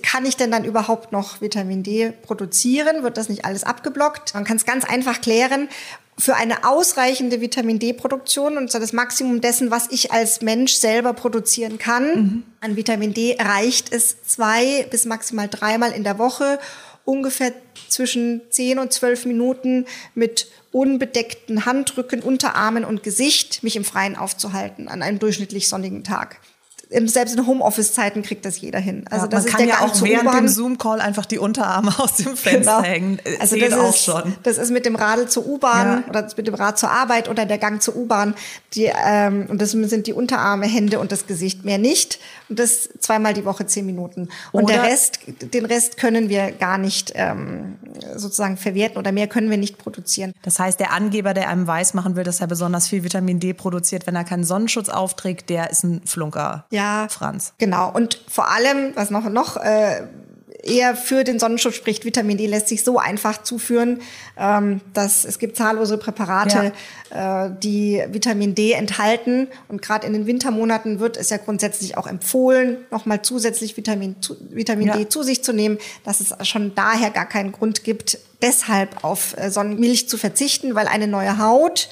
[0.02, 3.02] Kann ich denn dann überhaupt noch Vitamin D produzieren?
[3.02, 4.35] Wird das nicht alles abgeblockt?
[4.35, 5.68] Man kann es ganz einfach klären.
[6.18, 11.14] Für eine ausreichende Vitamin D-Produktion, und zwar das Maximum dessen, was ich als Mensch selber
[11.14, 12.42] produzieren kann, mhm.
[12.61, 16.59] an Vitamin D reicht es zwei bis maximal dreimal in der Woche,
[17.06, 17.52] ungefähr
[17.88, 24.88] zwischen 10 und 12 Minuten mit unbedeckten Handrücken, Unterarmen und Gesicht mich im Freien aufzuhalten
[24.88, 26.37] an einem durchschnittlich sonnigen Tag
[26.90, 29.05] selbst in Homeoffice-Zeiten kriegt das jeder hin.
[29.11, 32.37] Also ja, das ist kann ja auch während dem Zoom-Call einfach die Unterarme aus dem
[32.37, 32.83] Fenster genau.
[32.83, 33.20] hängen.
[33.38, 34.35] Also das auch ist, schon.
[34.42, 36.09] Das ist mit dem Radl zur U-Bahn ja.
[36.09, 38.35] oder mit dem Rad zur Arbeit oder der Gang zur U-Bahn.
[38.74, 42.18] Die ähm, und das sind die Unterarme, Hände und das Gesicht mehr nicht.
[42.48, 44.29] Und das zweimal die Woche zehn Minuten.
[44.50, 47.76] Und oder der Rest, den Rest können wir gar nicht ähm,
[48.16, 50.33] sozusagen verwerten oder mehr können wir nicht produzieren.
[50.42, 53.53] Das heißt, der Angeber, der einem weiß machen will, dass er besonders viel Vitamin D
[53.53, 56.64] produziert, wenn er keinen Sonnenschutz aufträgt, der ist ein Flunker.
[56.70, 57.53] Ja, ja, Franz.
[57.59, 57.90] Genau.
[57.93, 60.03] Und vor allem, was noch, noch äh,
[60.62, 64.01] eher für den Sonnenschutz spricht, Vitamin D lässt sich so einfach zuführen,
[64.38, 66.73] ähm, dass es gibt zahllose Präparate,
[67.11, 67.47] ja.
[67.47, 69.49] äh, die Vitamin D enthalten.
[69.69, 74.37] Und gerade in den Wintermonaten wird es ja grundsätzlich auch empfohlen, nochmal zusätzlich Vitamin, zu,
[74.51, 74.97] Vitamin ja.
[74.97, 79.37] D zu sich zu nehmen, dass es schon daher gar keinen Grund gibt, deshalb auf
[79.37, 81.88] äh, Sonnenmilch zu verzichten, weil eine neue Haut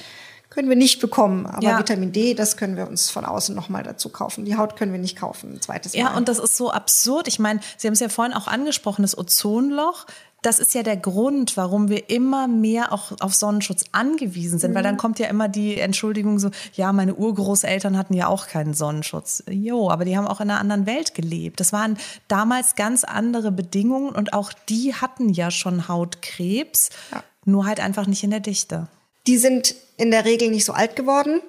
[0.49, 1.45] können wir nicht bekommen.
[1.45, 1.79] Aber ja.
[1.79, 4.45] Vitamin D, das können wir uns von außen nochmal dazu kaufen.
[4.45, 5.99] Die Haut können wir nicht kaufen, ein zweites Mal.
[5.99, 7.27] Ja, und das ist so absurd.
[7.27, 10.05] Ich meine, Sie haben es ja vorhin auch angesprochen, das Ozonloch
[10.41, 14.75] das ist ja der Grund, warum wir immer mehr auch auf Sonnenschutz angewiesen sind, mhm.
[14.75, 18.73] weil dann kommt ja immer die Entschuldigung so, ja, meine Urgroßeltern hatten ja auch keinen
[18.73, 19.43] Sonnenschutz.
[19.49, 21.59] Jo, aber die haben auch in einer anderen Welt gelebt.
[21.59, 27.23] Das waren damals ganz andere Bedingungen und auch die hatten ja schon Hautkrebs, ja.
[27.45, 28.87] nur halt einfach nicht in der Dichte.
[29.29, 31.39] Die sind in der Regel nicht so alt geworden.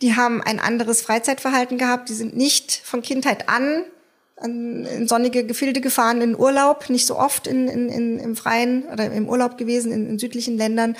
[0.00, 2.08] Die haben ein anderes Freizeitverhalten gehabt.
[2.08, 3.84] Die sind nicht von Kindheit an
[4.42, 9.12] in sonnige Gefilde gefahren, in Urlaub, nicht so oft in, in, in, im Freien oder
[9.12, 10.96] im Urlaub gewesen in, in südlichen Ländern.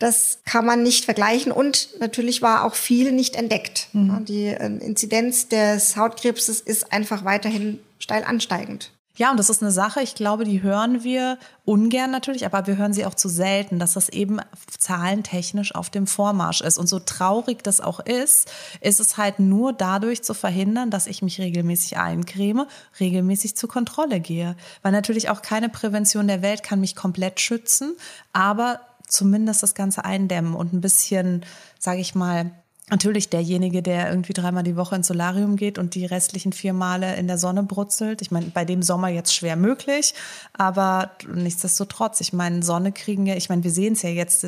[0.00, 3.86] Das kann man nicht vergleichen und natürlich war auch viel nicht entdeckt.
[3.92, 4.24] Mhm.
[4.24, 8.90] Die äh, Inzidenz des Hautkrebses ist einfach weiterhin steil ansteigend.
[9.14, 12.78] Ja, und das ist eine Sache, ich glaube, die hören wir ungern natürlich, aber wir
[12.78, 14.40] hören sie auch zu selten, dass das eben
[14.78, 16.78] zahlentechnisch auf dem Vormarsch ist.
[16.78, 21.20] Und so traurig das auch ist, ist es halt nur dadurch zu verhindern, dass ich
[21.20, 22.66] mich regelmäßig eincreme,
[23.00, 24.56] regelmäßig zur Kontrolle gehe.
[24.80, 27.94] Weil natürlich auch keine Prävention der Welt kann mich komplett schützen,
[28.32, 31.44] aber zumindest das Ganze eindämmen und ein bisschen,
[31.78, 32.50] sage ich mal,
[32.90, 37.14] Natürlich derjenige, der irgendwie dreimal die Woche ins Solarium geht und die restlichen vier Male
[37.16, 38.20] in der Sonne brutzelt.
[38.22, 40.14] Ich meine, bei dem Sommer jetzt schwer möglich,
[40.52, 44.44] aber nichtsdestotrotz, ich meine, Sonne kriegen ja, ich meine, wir sehen es ja jetzt,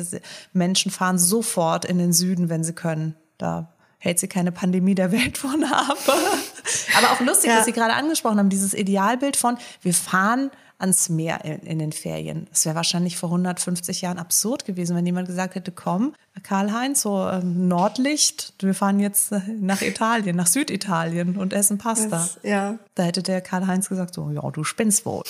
[0.53, 3.15] Menschen fahren sofort in den Süden, wenn sie können.
[3.37, 5.97] Da hält sie keine Pandemie der Welt von ab.
[6.97, 7.57] aber auch lustig, ja.
[7.57, 10.51] dass Sie gerade angesprochen haben, dieses Idealbild von, wir fahren
[10.85, 12.47] ans Meer in, in den Ferien.
[12.51, 17.27] Das wäre wahrscheinlich vor 150 Jahren absurd gewesen, wenn jemand gesagt hätte, komm, Karl-Heinz, so
[17.27, 22.09] ähm, Nordlicht, wir fahren jetzt äh, nach Italien, nach Süditalien und essen Pasta.
[22.09, 22.77] Das, ja.
[22.93, 25.23] Da hätte der Karl-Heinz gesagt, so, ja, du spinnst wohl.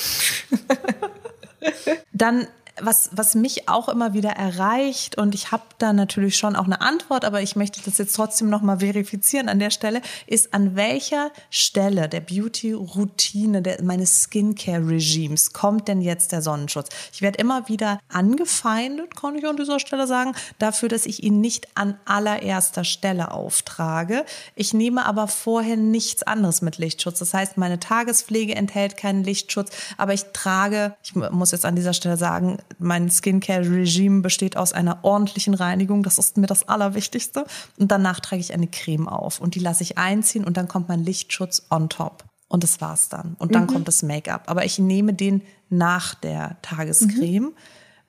[2.14, 2.48] Dann
[2.82, 6.82] was, was mich auch immer wieder erreicht und ich habe da natürlich schon auch eine
[6.82, 11.32] Antwort, aber ich möchte das jetzt trotzdem nochmal verifizieren an der Stelle, ist an welcher
[11.50, 16.90] Stelle der Beauty-Routine meines Skincare-Regimes kommt denn jetzt der Sonnenschutz?
[17.14, 21.40] Ich werde immer wieder angefeindet, kann ich an dieser Stelle sagen, dafür, dass ich ihn
[21.40, 24.26] nicht an allererster Stelle auftrage.
[24.56, 27.20] Ich nehme aber vorher nichts anderes mit Lichtschutz.
[27.20, 31.94] Das heißt, meine Tagespflege enthält keinen Lichtschutz, aber ich trage, ich muss jetzt an dieser
[31.94, 36.04] Stelle sagen, mein Skincare-Regime besteht aus einer ordentlichen Reinigung.
[36.04, 37.46] Das ist mir das Allerwichtigste.
[37.78, 40.90] Und danach trage ich eine Creme auf und die lasse ich einziehen und dann kommt
[40.90, 42.26] mein Lichtschutz on top.
[42.48, 43.36] Und das war's dann.
[43.40, 43.68] Und dann mhm.
[43.68, 44.44] kommt das Make-up.
[44.48, 47.46] Aber ich nehme den nach der Tagescreme.
[47.46, 47.54] Mhm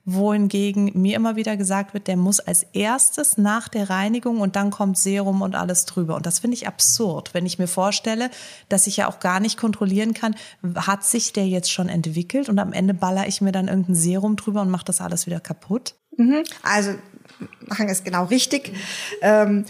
[0.09, 4.71] wohingegen mir immer wieder gesagt wird, der muss als erstes nach der Reinigung und dann
[4.71, 6.15] kommt Serum und alles drüber.
[6.15, 8.31] Und das finde ich absurd, wenn ich mir vorstelle,
[8.69, 10.35] dass ich ja auch gar nicht kontrollieren kann,
[10.77, 14.37] hat sich der jetzt schon entwickelt und am Ende baller ich mir dann irgendein Serum
[14.37, 15.95] drüber und mache das alles wieder kaputt.
[16.15, 16.45] Mhm.
[16.63, 16.91] Also
[17.67, 18.71] machen es genau richtig.
[19.21, 19.65] Ähm,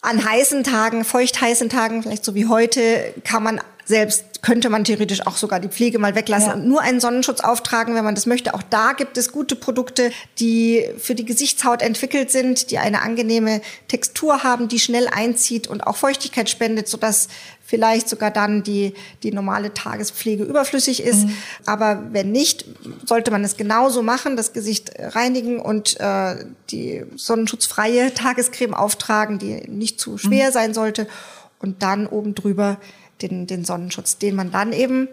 [0.00, 4.84] an heißen Tagen, feucht heißen Tagen, vielleicht so wie heute, kann man selbst könnte man
[4.84, 6.54] theoretisch auch sogar die Pflege mal weglassen ja.
[6.54, 8.54] und nur einen Sonnenschutz auftragen, wenn man das möchte.
[8.54, 13.60] Auch da gibt es gute Produkte, die für die Gesichtshaut entwickelt sind, die eine angenehme
[13.88, 17.28] Textur haben, die schnell einzieht und auch Feuchtigkeit spendet, sodass
[17.64, 21.26] vielleicht sogar dann die, die normale Tagespflege überflüssig ist.
[21.26, 21.36] Mhm.
[21.66, 22.64] Aber wenn nicht,
[23.04, 29.68] sollte man es genauso machen, das Gesicht reinigen und äh, die sonnenschutzfreie Tagescreme auftragen, die
[29.68, 30.52] nicht zu schwer mhm.
[30.52, 31.08] sein sollte
[31.58, 32.78] und dann oben drüber
[33.22, 35.08] den, den Sonnenschutz, den man dann eben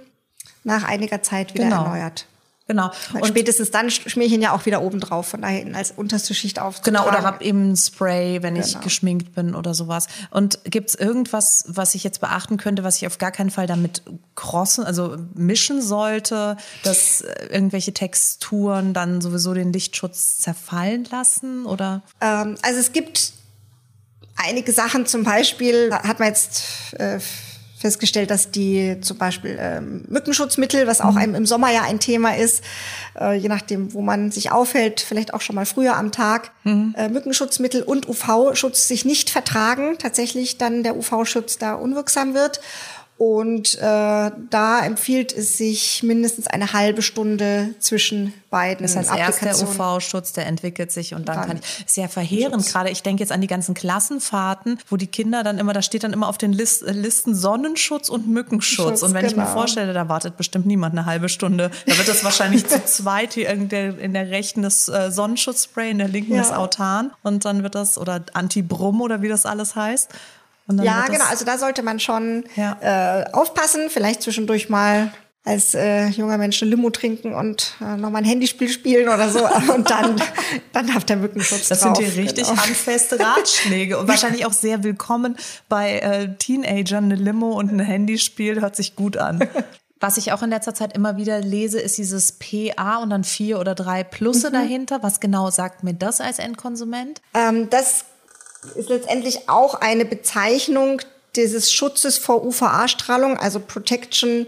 [0.63, 1.83] nach einiger Zeit wieder genau.
[1.83, 2.25] erneuert.
[2.67, 2.89] Genau.
[3.11, 5.75] Weil und spätestens dann schmier ich ihn ja auch wieder oben drauf, von da hinten
[5.75, 6.81] als unterste Schicht auf.
[6.81, 8.65] Genau, oder hab eben ein Spray, wenn genau.
[8.65, 10.07] ich geschminkt bin oder sowas.
[10.31, 14.01] Und gibt's irgendwas, was ich jetzt beachten könnte, was ich auf gar keinen Fall damit
[14.33, 21.67] crossen, also mischen sollte, dass irgendwelche Texturen dann sowieso den Lichtschutz zerfallen lassen?
[21.67, 22.01] Oder?
[22.19, 23.33] Ähm, also es gibt
[24.37, 26.63] einige Sachen, zum Beispiel hat man jetzt
[26.93, 27.19] äh,
[27.85, 31.17] festgestellt, dass die zum Beispiel ähm, Mückenschutzmittel, was auch mhm.
[31.17, 32.63] einem im Sommer ja ein Thema ist,
[33.19, 36.95] äh, je nachdem, wo man sich aufhält, vielleicht auch schon mal früher am Tag, mhm.
[36.97, 42.59] äh, Mückenschutzmittel und UV-Schutz sich nicht vertragen, tatsächlich dann der UV-Schutz da unwirksam wird.
[43.17, 49.41] Und äh, da empfiehlt es sich mindestens eine halbe Stunde zwischen beiden Das heißt, erst
[49.41, 51.85] der UV-Schutz, der entwickelt sich und dann, dann kann ich.
[51.85, 52.89] Ist ja verheerend gerade.
[52.89, 56.11] Ich denke jetzt an die ganzen Klassenfahrten, wo die Kinder dann immer, da steht dann
[56.11, 58.99] immer auf den List, Listen Sonnenschutz und Mückenschutz.
[58.99, 59.31] Schutz, und wenn genau.
[59.31, 59.53] ich mir genau.
[59.53, 61.71] vorstelle, da wartet bestimmt niemand eine halbe Stunde.
[61.85, 65.89] Da wird das wahrscheinlich zu zweit hier in der, in der rechten das äh, Sonnenschutzspray,
[65.89, 66.39] in der linken ja.
[66.39, 67.11] das Autan.
[67.23, 70.09] Und dann wird das, oder Anti-Brumm oder wie das alles heißt
[70.71, 71.25] ja, genau.
[71.29, 72.77] Also da sollte man schon ja.
[73.21, 73.89] äh, aufpassen.
[73.89, 75.11] Vielleicht zwischendurch mal
[75.45, 79.47] als äh, junger Mensch eine Limo trinken und äh, nochmal ein Handyspiel spielen oder so.
[79.73, 80.19] Und dann,
[80.73, 81.95] dann darf der Mückenschutz Das drauf.
[81.95, 82.61] sind die richtig genau.
[82.61, 83.99] handfeste Ratschläge.
[83.99, 85.37] Und wahrscheinlich auch sehr willkommen
[85.69, 87.05] bei äh, Teenagern.
[87.05, 89.47] Eine Limo und ein Handyspiel hört sich gut an.
[89.99, 93.59] Was ich auch in letzter Zeit immer wieder lese, ist dieses PA und dann vier
[93.59, 94.53] oder drei Plusse mhm.
[94.53, 95.03] dahinter.
[95.03, 97.21] Was genau sagt mir das als Endkonsument?
[97.33, 98.05] Ähm, das
[98.75, 101.01] ist letztendlich auch eine Bezeichnung
[101.35, 104.47] dieses Schutzes vor UVA-Strahlung, also Protection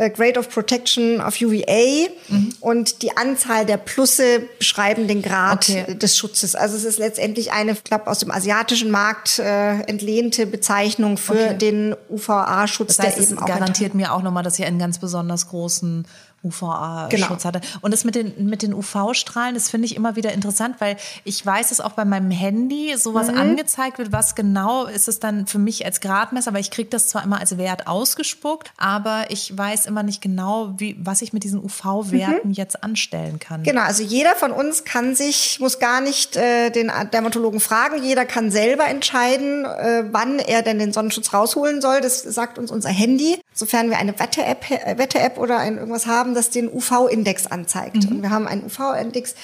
[0.00, 2.54] äh, Grade of Protection of UVA mhm.
[2.60, 5.94] und die Anzahl der Plusse beschreiben den Grad okay.
[5.94, 6.54] des Schutzes.
[6.54, 11.32] Also es ist letztendlich eine, ich glaube, aus dem asiatischen Markt äh, entlehnte Bezeichnung für
[11.32, 11.58] okay.
[11.58, 14.98] den UVA-Schutz, das heißt, der eben auch garantiert mir auch nochmal, dass ihr einen ganz
[14.98, 16.06] besonders großen
[16.42, 17.44] UVA-Schutz genau.
[17.44, 17.60] hatte.
[17.80, 21.44] Und das mit den, mit den UV-Strahlen, das finde ich immer wieder interessant, weil ich
[21.44, 23.38] weiß, dass auch bei meinem Handy sowas mhm.
[23.38, 24.12] angezeigt wird.
[24.12, 26.54] Was genau ist es dann für mich als Gradmesser?
[26.54, 30.74] Weil ich kriege das zwar immer als Wert ausgespuckt, aber ich weiß immer nicht genau,
[30.78, 32.52] wie, was ich mit diesen UV-Werten mhm.
[32.52, 33.62] jetzt anstellen kann.
[33.62, 38.02] Genau, also jeder von uns kann sich, muss gar nicht äh, den Dermatologen fragen.
[38.02, 42.00] Jeder kann selber entscheiden, äh, wann er denn den Sonnenschutz rausholen soll.
[42.00, 43.38] Das sagt uns unser Handy.
[43.52, 48.04] Sofern wir eine Wetter-App äh, Wetter oder ein irgendwas haben, haben, das den UV-Index anzeigt.
[48.04, 48.16] Mhm.
[48.16, 49.34] Und wir haben einen UV-Index,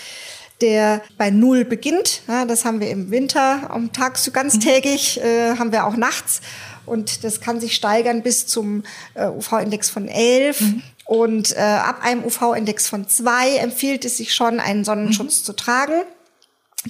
[0.60, 2.22] der bei Null beginnt.
[2.28, 5.28] Ja, das haben wir im Winter am Tag so ganztägig, mhm.
[5.28, 6.40] äh, haben wir auch nachts.
[6.86, 10.60] Und das kann sich steigern bis zum äh, UV-Index von 11.
[10.60, 10.82] Mhm.
[11.04, 15.44] Und äh, ab einem UV-Index von 2 empfiehlt es sich schon, einen Sonnenschutz mhm.
[15.44, 16.02] zu tragen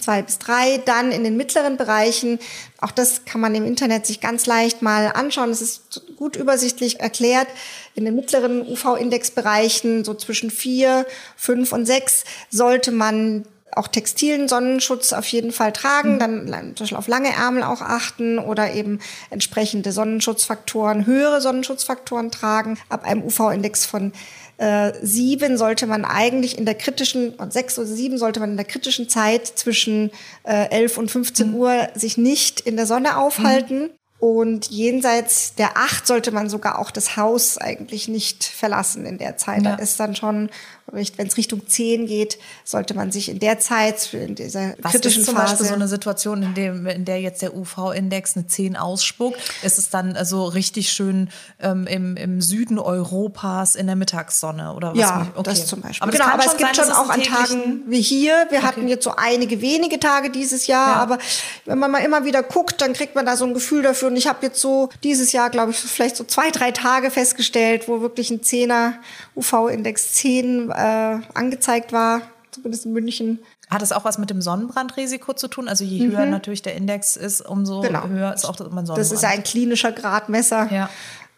[0.01, 0.79] zwei bis drei.
[0.85, 2.39] Dann in den mittleren Bereichen,
[2.81, 5.51] auch das kann man im Internet sich ganz leicht mal anschauen.
[5.51, 7.49] Es ist gut übersichtlich erklärt.
[7.95, 11.07] In den mittleren UV-Indexbereichen, so zwischen vier,
[11.37, 13.45] fünf und sechs, sollte man
[13.77, 16.19] auch textilen Sonnenschutz auf jeden Fall tragen, mhm.
[16.19, 22.79] dann zum Beispiel auf lange Ärmel auch achten oder eben entsprechende Sonnenschutzfaktoren, höhere Sonnenschutzfaktoren tragen.
[22.89, 24.13] Ab einem UV-Index von
[24.59, 28.57] äh, sieben sollte man eigentlich in der kritischen, und sechs oder sieben sollte man in
[28.57, 30.11] der kritischen Zeit zwischen
[30.45, 31.55] äh, 11 und 15 mhm.
[31.55, 33.83] Uhr sich nicht in der Sonne aufhalten.
[33.83, 33.91] Mhm.
[34.19, 39.37] Und jenseits der acht sollte man sogar auch das Haus eigentlich nicht verlassen in der
[39.37, 39.63] Zeit.
[39.63, 39.77] Ja.
[39.77, 40.49] Da ist dann schon
[40.93, 45.23] wenn es Richtung 10 geht, sollte man sich in der Zeit, in dieser Was kritischen
[45.23, 48.47] ist zum Phase Beispiel so eine Situation, in, dem, in der jetzt der UV-Index eine
[48.47, 49.39] 10 ausspuckt?
[49.63, 51.29] Ist es dann also richtig schön
[51.61, 54.99] ähm, im, im Süden Europas in der Mittagssonne oder was?
[54.99, 55.43] Ja, okay.
[55.51, 56.03] das zum Beispiel.
[56.03, 58.47] Aber genau, aber es gibt sein, schon auch an Tagen wie hier.
[58.51, 58.67] Wir okay.
[58.67, 61.03] hatten jetzt so einige wenige Tage dieses Jahr, ja.
[61.03, 61.19] aber
[61.65, 64.09] wenn man mal immer wieder guckt, dann kriegt man da so ein Gefühl dafür.
[64.09, 67.89] Und ich habe jetzt so dieses Jahr, glaube ich, vielleicht so zwei, drei Tage festgestellt,
[67.89, 68.93] wo wirklich ein 10er
[69.35, 73.41] UV-Index 10 äh, angezeigt war, zumindest in München.
[73.69, 75.69] Hat es auch was mit dem Sonnenbrandrisiko zu tun?
[75.69, 76.31] Also je höher mhm.
[76.31, 78.07] natürlich der Index ist, umso genau.
[78.07, 78.99] höher ist auch mein Sonnenbrand.
[78.99, 80.69] Das ist ein klinischer Gradmesser.
[80.73, 80.91] Ja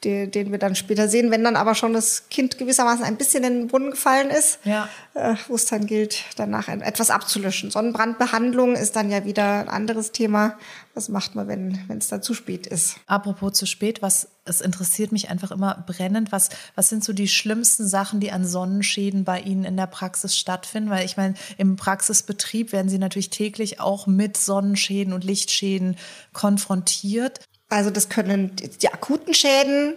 [0.04, 3.42] die, den wir dann später sehen, wenn dann aber schon das Kind gewissermaßen ein bisschen
[3.42, 4.88] in den Brunnen gefallen ist, ja.
[5.14, 7.70] äh, wo es dann gilt, danach etwas abzulöschen.
[7.70, 10.56] Sonnenbrandbehandlung ist dann ja wieder ein anderes Thema.
[10.94, 12.96] Was macht man, wenn wenn es dann zu spät ist?
[13.06, 16.32] Apropos zu spät, was es interessiert mich einfach immer brennend.
[16.32, 20.36] Was was sind so die schlimmsten Sachen, die an Sonnenschäden bei Ihnen in der Praxis
[20.36, 20.90] stattfinden?
[20.90, 25.96] Weil ich meine, im Praxisbetrieb werden Sie natürlich täglich auch mit Sonnenschäden und Lichtschäden
[26.32, 27.40] konfrontiert.
[27.68, 29.94] Also das können die akuten Schäden,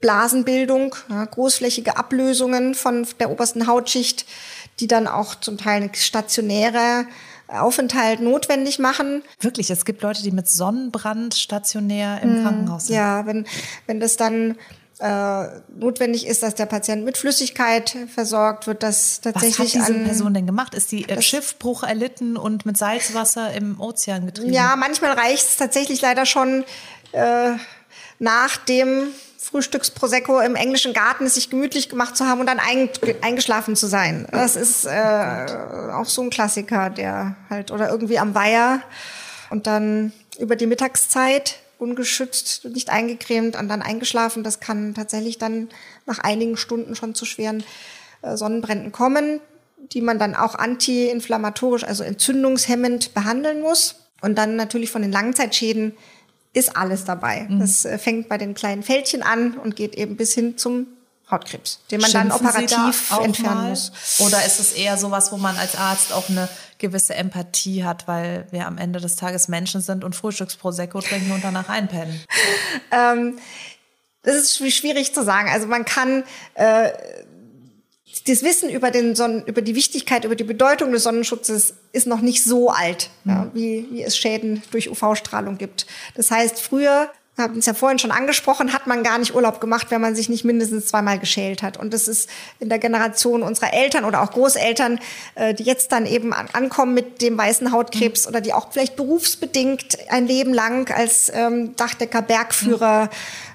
[0.00, 4.26] Blasenbildung, ja, großflächige Ablösungen von der obersten Hautschicht,
[4.80, 7.06] die dann auch zum Teil eine stationäre
[7.48, 9.22] Aufenthalt notwendig machen.
[9.40, 12.96] Wirklich, es gibt Leute, die mit Sonnenbrand stationär im hm, Krankenhaus sind.
[12.96, 13.46] Ja, wenn,
[13.86, 14.56] wenn das dann
[15.00, 19.98] äh, notwendig ist, dass der Patient mit Flüssigkeit versorgt wird, dass tatsächlich Was hat diese
[20.00, 20.74] an, Person denn gemacht?
[20.74, 24.52] Ist die äh, Schiffbruch erlitten und mit Salzwasser im Ozean getrieben?
[24.52, 26.64] Ja, manchmal reicht es tatsächlich leider schon
[27.12, 27.52] äh,
[28.18, 32.60] nach dem Frühstücksprosecco im englischen Garten sich gemütlich gemacht zu haben und dann
[33.22, 34.26] eingeschlafen zu sein.
[34.30, 35.46] Das ist äh,
[35.92, 38.82] auch so ein Klassiker, der halt oder irgendwie am Weiher
[39.48, 44.42] und dann über die Mittagszeit ungeschützt, nicht eingecremt und dann eingeschlafen.
[44.42, 45.68] Das kann tatsächlich dann
[46.06, 47.64] nach einigen Stunden schon zu schweren
[48.22, 49.40] äh, Sonnenbränden kommen,
[49.92, 53.94] die man dann auch antiinflammatorisch, also entzündungshemmend behandeln muss.
[54.20, 55.94] Und dann natürlich von den Langzeitschäden
[56.52, 57.46] ist alles dabei.
[57.48, 57.60] Mhm.
[57.60, 60.86] Das äh, fängt bei den kleinen Fältchen an und geht eben bis hin zum
[61.30, 63.70] Hautkrebs, den man Schimpfen dann operativ da entfernen mal?
[63.70, 63.92] muss.
[64.18, 68.46] Oder ist es eher sowas, wo man als Arzt auch eine gewisse Empathie hat, weil
[68.50, 72.18] wir am Ende des Tages Menschen sind und Frühstücksprosecco trinken und danach einpennen?
[72.90, 73.38] ähm,
[74.22, 75.50] das ist schwierig zu sagen.
[75.50, 76.90] Also man kann äh,
[78.28, 82.20] das Wissen über, den Sonnen, über die Wichtigkeit, über die Bedeutung des Sonnenschutzes ist noch
[82.20, 83.30] nicht so alt, mhm.
[83.30, 85.86] ja, wie, wie es Schäden durch UV-Strahlung gibt.
[86.14, 89.90] Das heißt, früher haben es ja vorhin schon angesprochen, hat man gar nicht Urlaub gemacht,
[89.90, 91.76] wenn man sich nicht mindestens zweimal geschält hat.
[91.76, 94.98] Und das ist in der Generation unserer Eltern oder auch Großeltern,
[95.36, 98.30] äh, die jetzt dann eben ankommen mit dem weißen Hautkrebs mhm.
[98.30, 103.08] oder die auch vielleicht berufsbedingt ein Leben lang als ähm, Dachdecker, Bergführer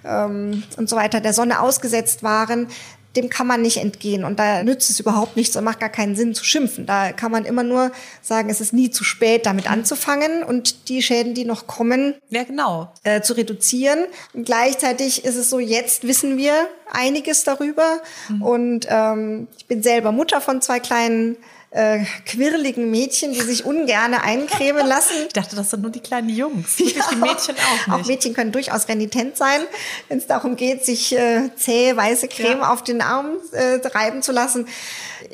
[0.04, 0.10] mhm.
[0.10, 2.70] ähm, und so weiter der Sonne ausgesetzt waren,
[3.16, 4.24] dem kann man nicht entgehen.
[4.24, 6.86] Und da nützt es überhaupt nichts und macht gar keinen Sinn zu schimpfen.
[6.86, 11.02] Da kann man immer nur sagen, es ist nie zu spät, damit anzufangen und die
[11.02, 12.92] Schäden, die noch kommen, ja, genau.
[13.04, 14.06] äh, zu reduzieren.
[14.34, 16.54] Und gleichzeitig ist es so, jetzt wissen wir
[16.92, 18.02] einiges darüber.
[18.30, 18.42] Mhm.
[18.42, 21.38] Und ähm, ich bin selber Mutter von zwei kleinen
[21.74, 25.16] äh, quirligen Mädchen, die sich ungerne eincremen lassen.
[25.28, 26.78] Ich dachte, das sind nur die kleinen Jungs.
[26.94, 27.90] Ja, die Mädchen auch nicht.
[27.90, 29.62] Auch Mädchen können durchaus renitent sein,
[30.10, 32.72] wenn es darum geht, sich äh, zähe weiße Creme ja.
[32.72, 34.68] auf den Arm äh, reiben zu lassen.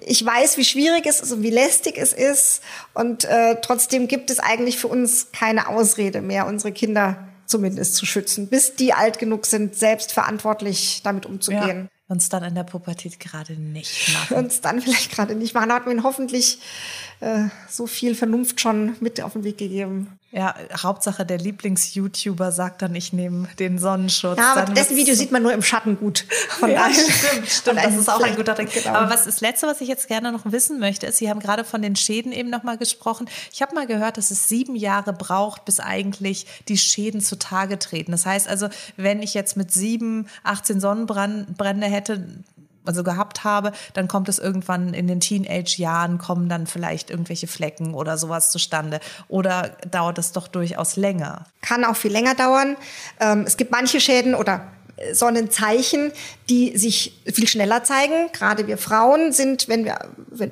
[0.05, 2.61] Ich weiß, wie schwierig es ist und wie lästig es ist.
[2.93, 8.05] Und äh, trotzdem gibt es eigentlich für uns keine Ausrede mehr, unsere Kinder zumindest zu
[8.05, 11.89] schützen, bis die alt genug sind, selbst verantwortlich damit umzugehen.
[11.91, 11.98] Ja.
[12.09, 14.37] Uns dann in der Pubertät gerade nicht machen.
[14.37, 15.69] Uns dann vielleicht gerade nicht machen.
[15.69, 16.59] Da hat man hoffentlich
[17.21, 20.18] äh, so viel Vernunft schon mit auf den Weg gegeben.
[20.31, 24.37] Ja, Hauptsache der Lieblings-YouTuber sagt dann, ich nehme den Sonnenschutz.
[24.37, 26.25] Ja, aber dessen Video sieht man nur im Schatten gut.
[26.49, 27.79] Von ja, stimmt, stimmt.
[27.83, 28.71] Das ist auch ein guter Trick.
[28.71, 28.89] Genau.
[28.95, 31.63] Aber was das Letzte, was ich jetzt gerne noch wissen möchte, ist, Sie haben gerade
[31.63, 33.27] von den Schäden eben nochmal gesprochen.
[33.51, 38.11] Ich habe mal gehört, dass es sieben Jahre braucht, bis eigentlich die Schäden zutage treten.
[38.11, 42.27] Das heißt also, wenn ich jetzt mit sieben, 18 Sonnenbrände hätte,
[42.89, 47.93] also gehabt habe, dann kommt es irgendwann in den Teenage-Jahren, kommen dann vielleicht irgendwelche Flecken
[47.93, 48.99] oder sowas zustande.
[49.27, 51.45] Oder dauert es doch durchaus länger?
[51.61, 52.77] Kann auch viel länger dauern.
[53.19, 54.63] Ähm, es gibt manche Schäden oder
[55.13, 56.11] Sonnenzeichen,
[56.49, 58.29] die sich viel schneller zeigen.
[58.33, 59.99] Gerade wir Frauen sind, wenn wir,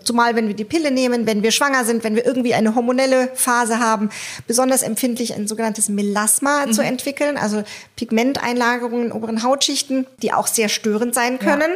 [0.04, 3.30] zumal wenn wir die Pille nehmen, wenn wir schwanger sind, wenn wir irgendwie eine hormonelle
[3.34, 4.10] Phase haben,
[4.46, 6.74] besonders empfindlich ein sogenanntes Melasma mhm.
[6.74, 7.64] zu entwickeln, also
[7.96, 11.72] Pigmenteinlagerungen in oberen Hautschichten, die auch sehr störend sein können.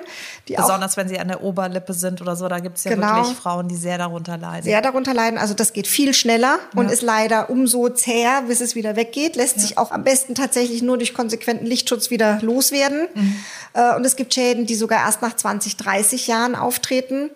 [0.47, 0.61] Ja.
[0.61, 3.37] Besonders wenn sie an der Oberlippe sind oder so, da gibt es ja genau, wirklich
[3.37, 4.63] Frauen, die sehr darunter leiden.
[4.63, 6.79] Sehr darunter leiden, also das geht viel schneller ja.
[6.79, 9.61] und ist leider umso zäher, bis es wieder weggeht, lässt ja.
[9.61, 13.07] sich auch am besten tatsächlich nur durch konsequenten Lichtschutz wieder loswerden.
[13.13, 13.35] Mhm.
[13.73, 17.31] Äh, und es gibt Schäden, die sogar erst nach 20, 30 Jahren auftreten.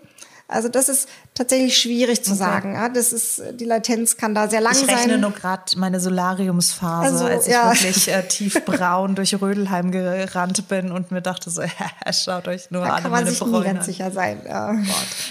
[0.47, 2.39] Also das ist tatsächlich schwierig zu okay.
[2.39, 2.73] sagen.
[2.73, 4.85] Ja, das ist, die Latenz kann da sehr lang sein.
[4.85, 5.21] Ich rechne sein.
[5.21, 7.71] nur gerade meine Solariumsphase, also, als ich ja.
[7.71, 11.61] wirklich äh, tiefbraun durch Rödelheim gerannt bin und mir dachte so,
[12.11, 13.03] schaut euch nur da an.
[13.03, 14.41] kann man sich Bräune nie ganz sicher sein.
[14.47, 14.75] Ja.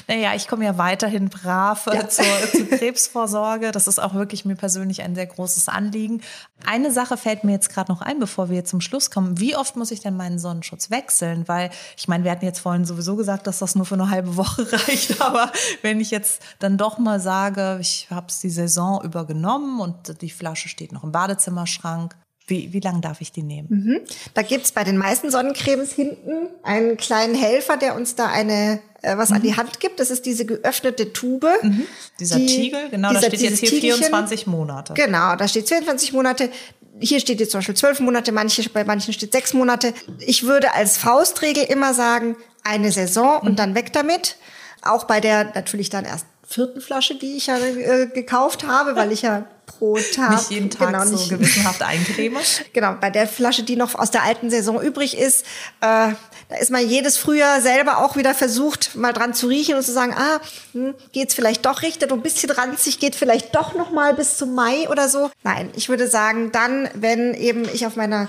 [0.07, 2.09] Naja, ich komme ja weiterhin brav äh, ja.
[2.09, 3.73] zur, zur Krebsvorsorge.
[3.73, 6.21] Das ist auch wirklich mir persönlich ein sehr großes Anliegen.
[6.67, 9.41] Eine Sache fällt mir jetzt gerade noch ein, bevor wir zum Schluss kommen.
[9.41, 11.49] Wie oft muss ich denn meinen Sonnenschutz wechseln?
[11.49, 14.37] Weil ich meine, wir hatten jetzt vorhin sowieso gesagt, dass das nur für eine halbe
[14.37, 15.21] Woche reicht.
[15.21, 15.51] Aber
[15.83, 20.21] wenn wenn ich jetzt dann doch mal sage, ich habe es die Saison übergenommen und
[20.23, 22.17] die Flasche steht noch im Badezimmerschrank,
[22.49, 23.69] wie, wie lange darf ich die nehmen?
[23.71, 24.01] Mhm.
[24.35, 29.17] Da gibt's bei den meisten Sonnencremes hinten einen kleinen Helfer, der uns da eine äh,
[29.17, 29.37] was mhm.
[29.37, 30.01] an die Hand gibt.
[30.01, 31.47] Das ist diese geöffnete Tube.
[31.63, 31.87] Mhm.
[32.19, 34.05] Dieser die, Tiegel, genau, dieser, da steht jetzt hier Tiegelchen.
[34.05, 34.95] 24 Monate.
[34.95, 36.51] Genau, da steht 24 Monate.
[36.99, 39.95] Hier steht jetzt zum Beispiel zwölf Monate, manche, bei manchen steht sechs Monate.
[40.19, 43.57] Ich würde als Faustregel immer sagen, eine Saison und mhm.
[43.57, 44.37] dann weg damit.
[44.85, 49.13] Auch bei der natürlich dann erst vierten Flasche, die ich ja äh, gekauft habe, weil
[49.13, 52.39] ich ja pro Tag nicht jeden Tag genau, so gewissenhaft eincreme.
[52.73, 55.45] genau, bei der Flasche, die noch aus der alten Saison übrig ist,
[55.81, 56.13] äh,
[56.49, 59.93] da ist man jedes Frühjahr selber auch wieder versucht, mal dran zu riechen und zu
[59.93, 60.41] sagen, ah,
[60.73, 64.37] hm, geht's vielleicht doch richtig und ein bisschen ranzig, geht vielleicht doch noch mal bis
[64.37, 65.31] zum Mai oder so.
[65.43, 68.29] Nein, ich würde sagen, dann, wenn eben ich auf meiner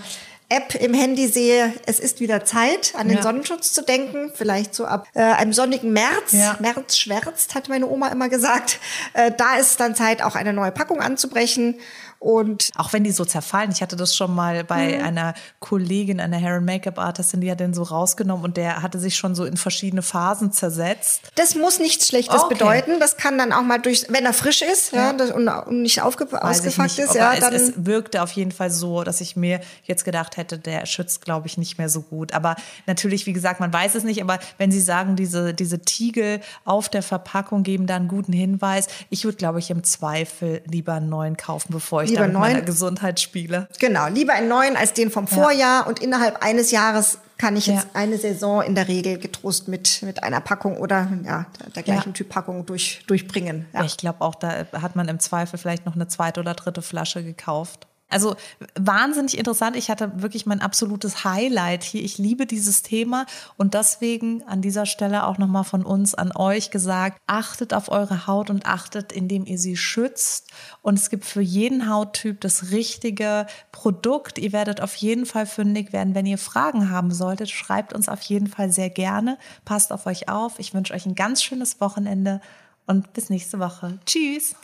[0.50, 3.24] App im Handy sehe, es ist wieder Zeit, an den ja.
[3.24, 4.32] Sonnenschutz zu denken.
[4.34, 6.32] Vielleicht so ab äh, einem sonnigen März.
[6.32, 6.56] Ja.
[6.60, 8.80] März schwärzt, hat meine Oma immer gesagt.
[9.14, 11.76] Äh, da ist dann Zeit, auch eine neue Packung anzubrechen.
[12.20, 15.06] Und auch wenn die so zerfallen, ich hatte das schon mal bei mhm.
[15.06, 19.00] einer Kollegin, einer Hair and Make-up Artistin, die hat den so rausgenommen und der hatte
[19.00, 21.32] sich schon so in verschiedene Phasen zersetzt.
[21.36, 22.56] Das muss nichts Schlechtes okay.
[22.56, 23.00] bedeuten.
[23.00, 26.02] Das kann dann auch mal durch, wenn er frisch ist, ja, ja und, und, nicht
[26.02, 29.62] aufge, ausgefackt ist, ja, es, dann es wirkte auf jeden Fall so, dass ich mir
[29.84, 32.34] jetzt gedacht hätte, der schützt, glaube ich, nicht mehr so gut.
[32.34, 32.56] Aber
[32.88, 34.22] natürlich, wie gesagt, man weiß es nicht.
[34.22, 38.88] Aber wenn Sie sagen, diese diese Tiegel auf der Verpackung geben da einen guten Hinweis,
[39.10, 42.40] ich würde, glaube ich, im Zweifel lieber einen neuen kaufen, bevor ich lieber neuen.
[42.40, 43.68] meiner Gesundheit spiele.
[43.80, 45.82] Genau, lieber einen neuen als den vom Vorjahr.
[45.82, 45.86] Ja.
[45.86, 47.90] Und innerhalb eines Jahres kann ich jetzt ja.
[47.94, 51.46] eine Saison in der Regel getrost mit, mit einer Packung oder ja,
[51.76, 52.14] der gleichen ja.
[52.14, 53.66] Typ Packung durch, durchbringen.
[53.74, 53.84] Ja.
[53.84, 57.24] Ich glaube auch, da hat man im Zweifel vielleicht noch eine zweite oder dritte Flasche
[57.24, 57.88] gekauft.
[58.08, 58.36] Also
[58.76, 59.76] wahnsinnig interessant.
[59.76, 62.04] Ich hatte wirklich mein absolutes Highlight hier.
[62.04, 63.26] Ich liebe dieses Thema
[63.58, 68.28] und deswegen an dieser Stelle auch nochmal von uns an euch gesagt, achtet auf eure
[68.28, 70.52] Haut und achtet, indem ihr sie schützt.
[70.84, 74.38] Und es gibt für jeden Hauttyp das richtige Produkt.
[74.38, 76.14] Ihr werdet auf jeden Fall fündig werden.
[76.14, 79.40] Wenn ihr Fragen haben solltet, schreibt uns auf jeden Fall sehr gerne.
[79.66, 80.60] Passt auf euch auf.
[80.60, 82.40] Ich wünsche euch ein ganz schönes Wochenende
[82.86, 83.98] und bis nächste Woche.
[84.06, 84.56] Tschüss.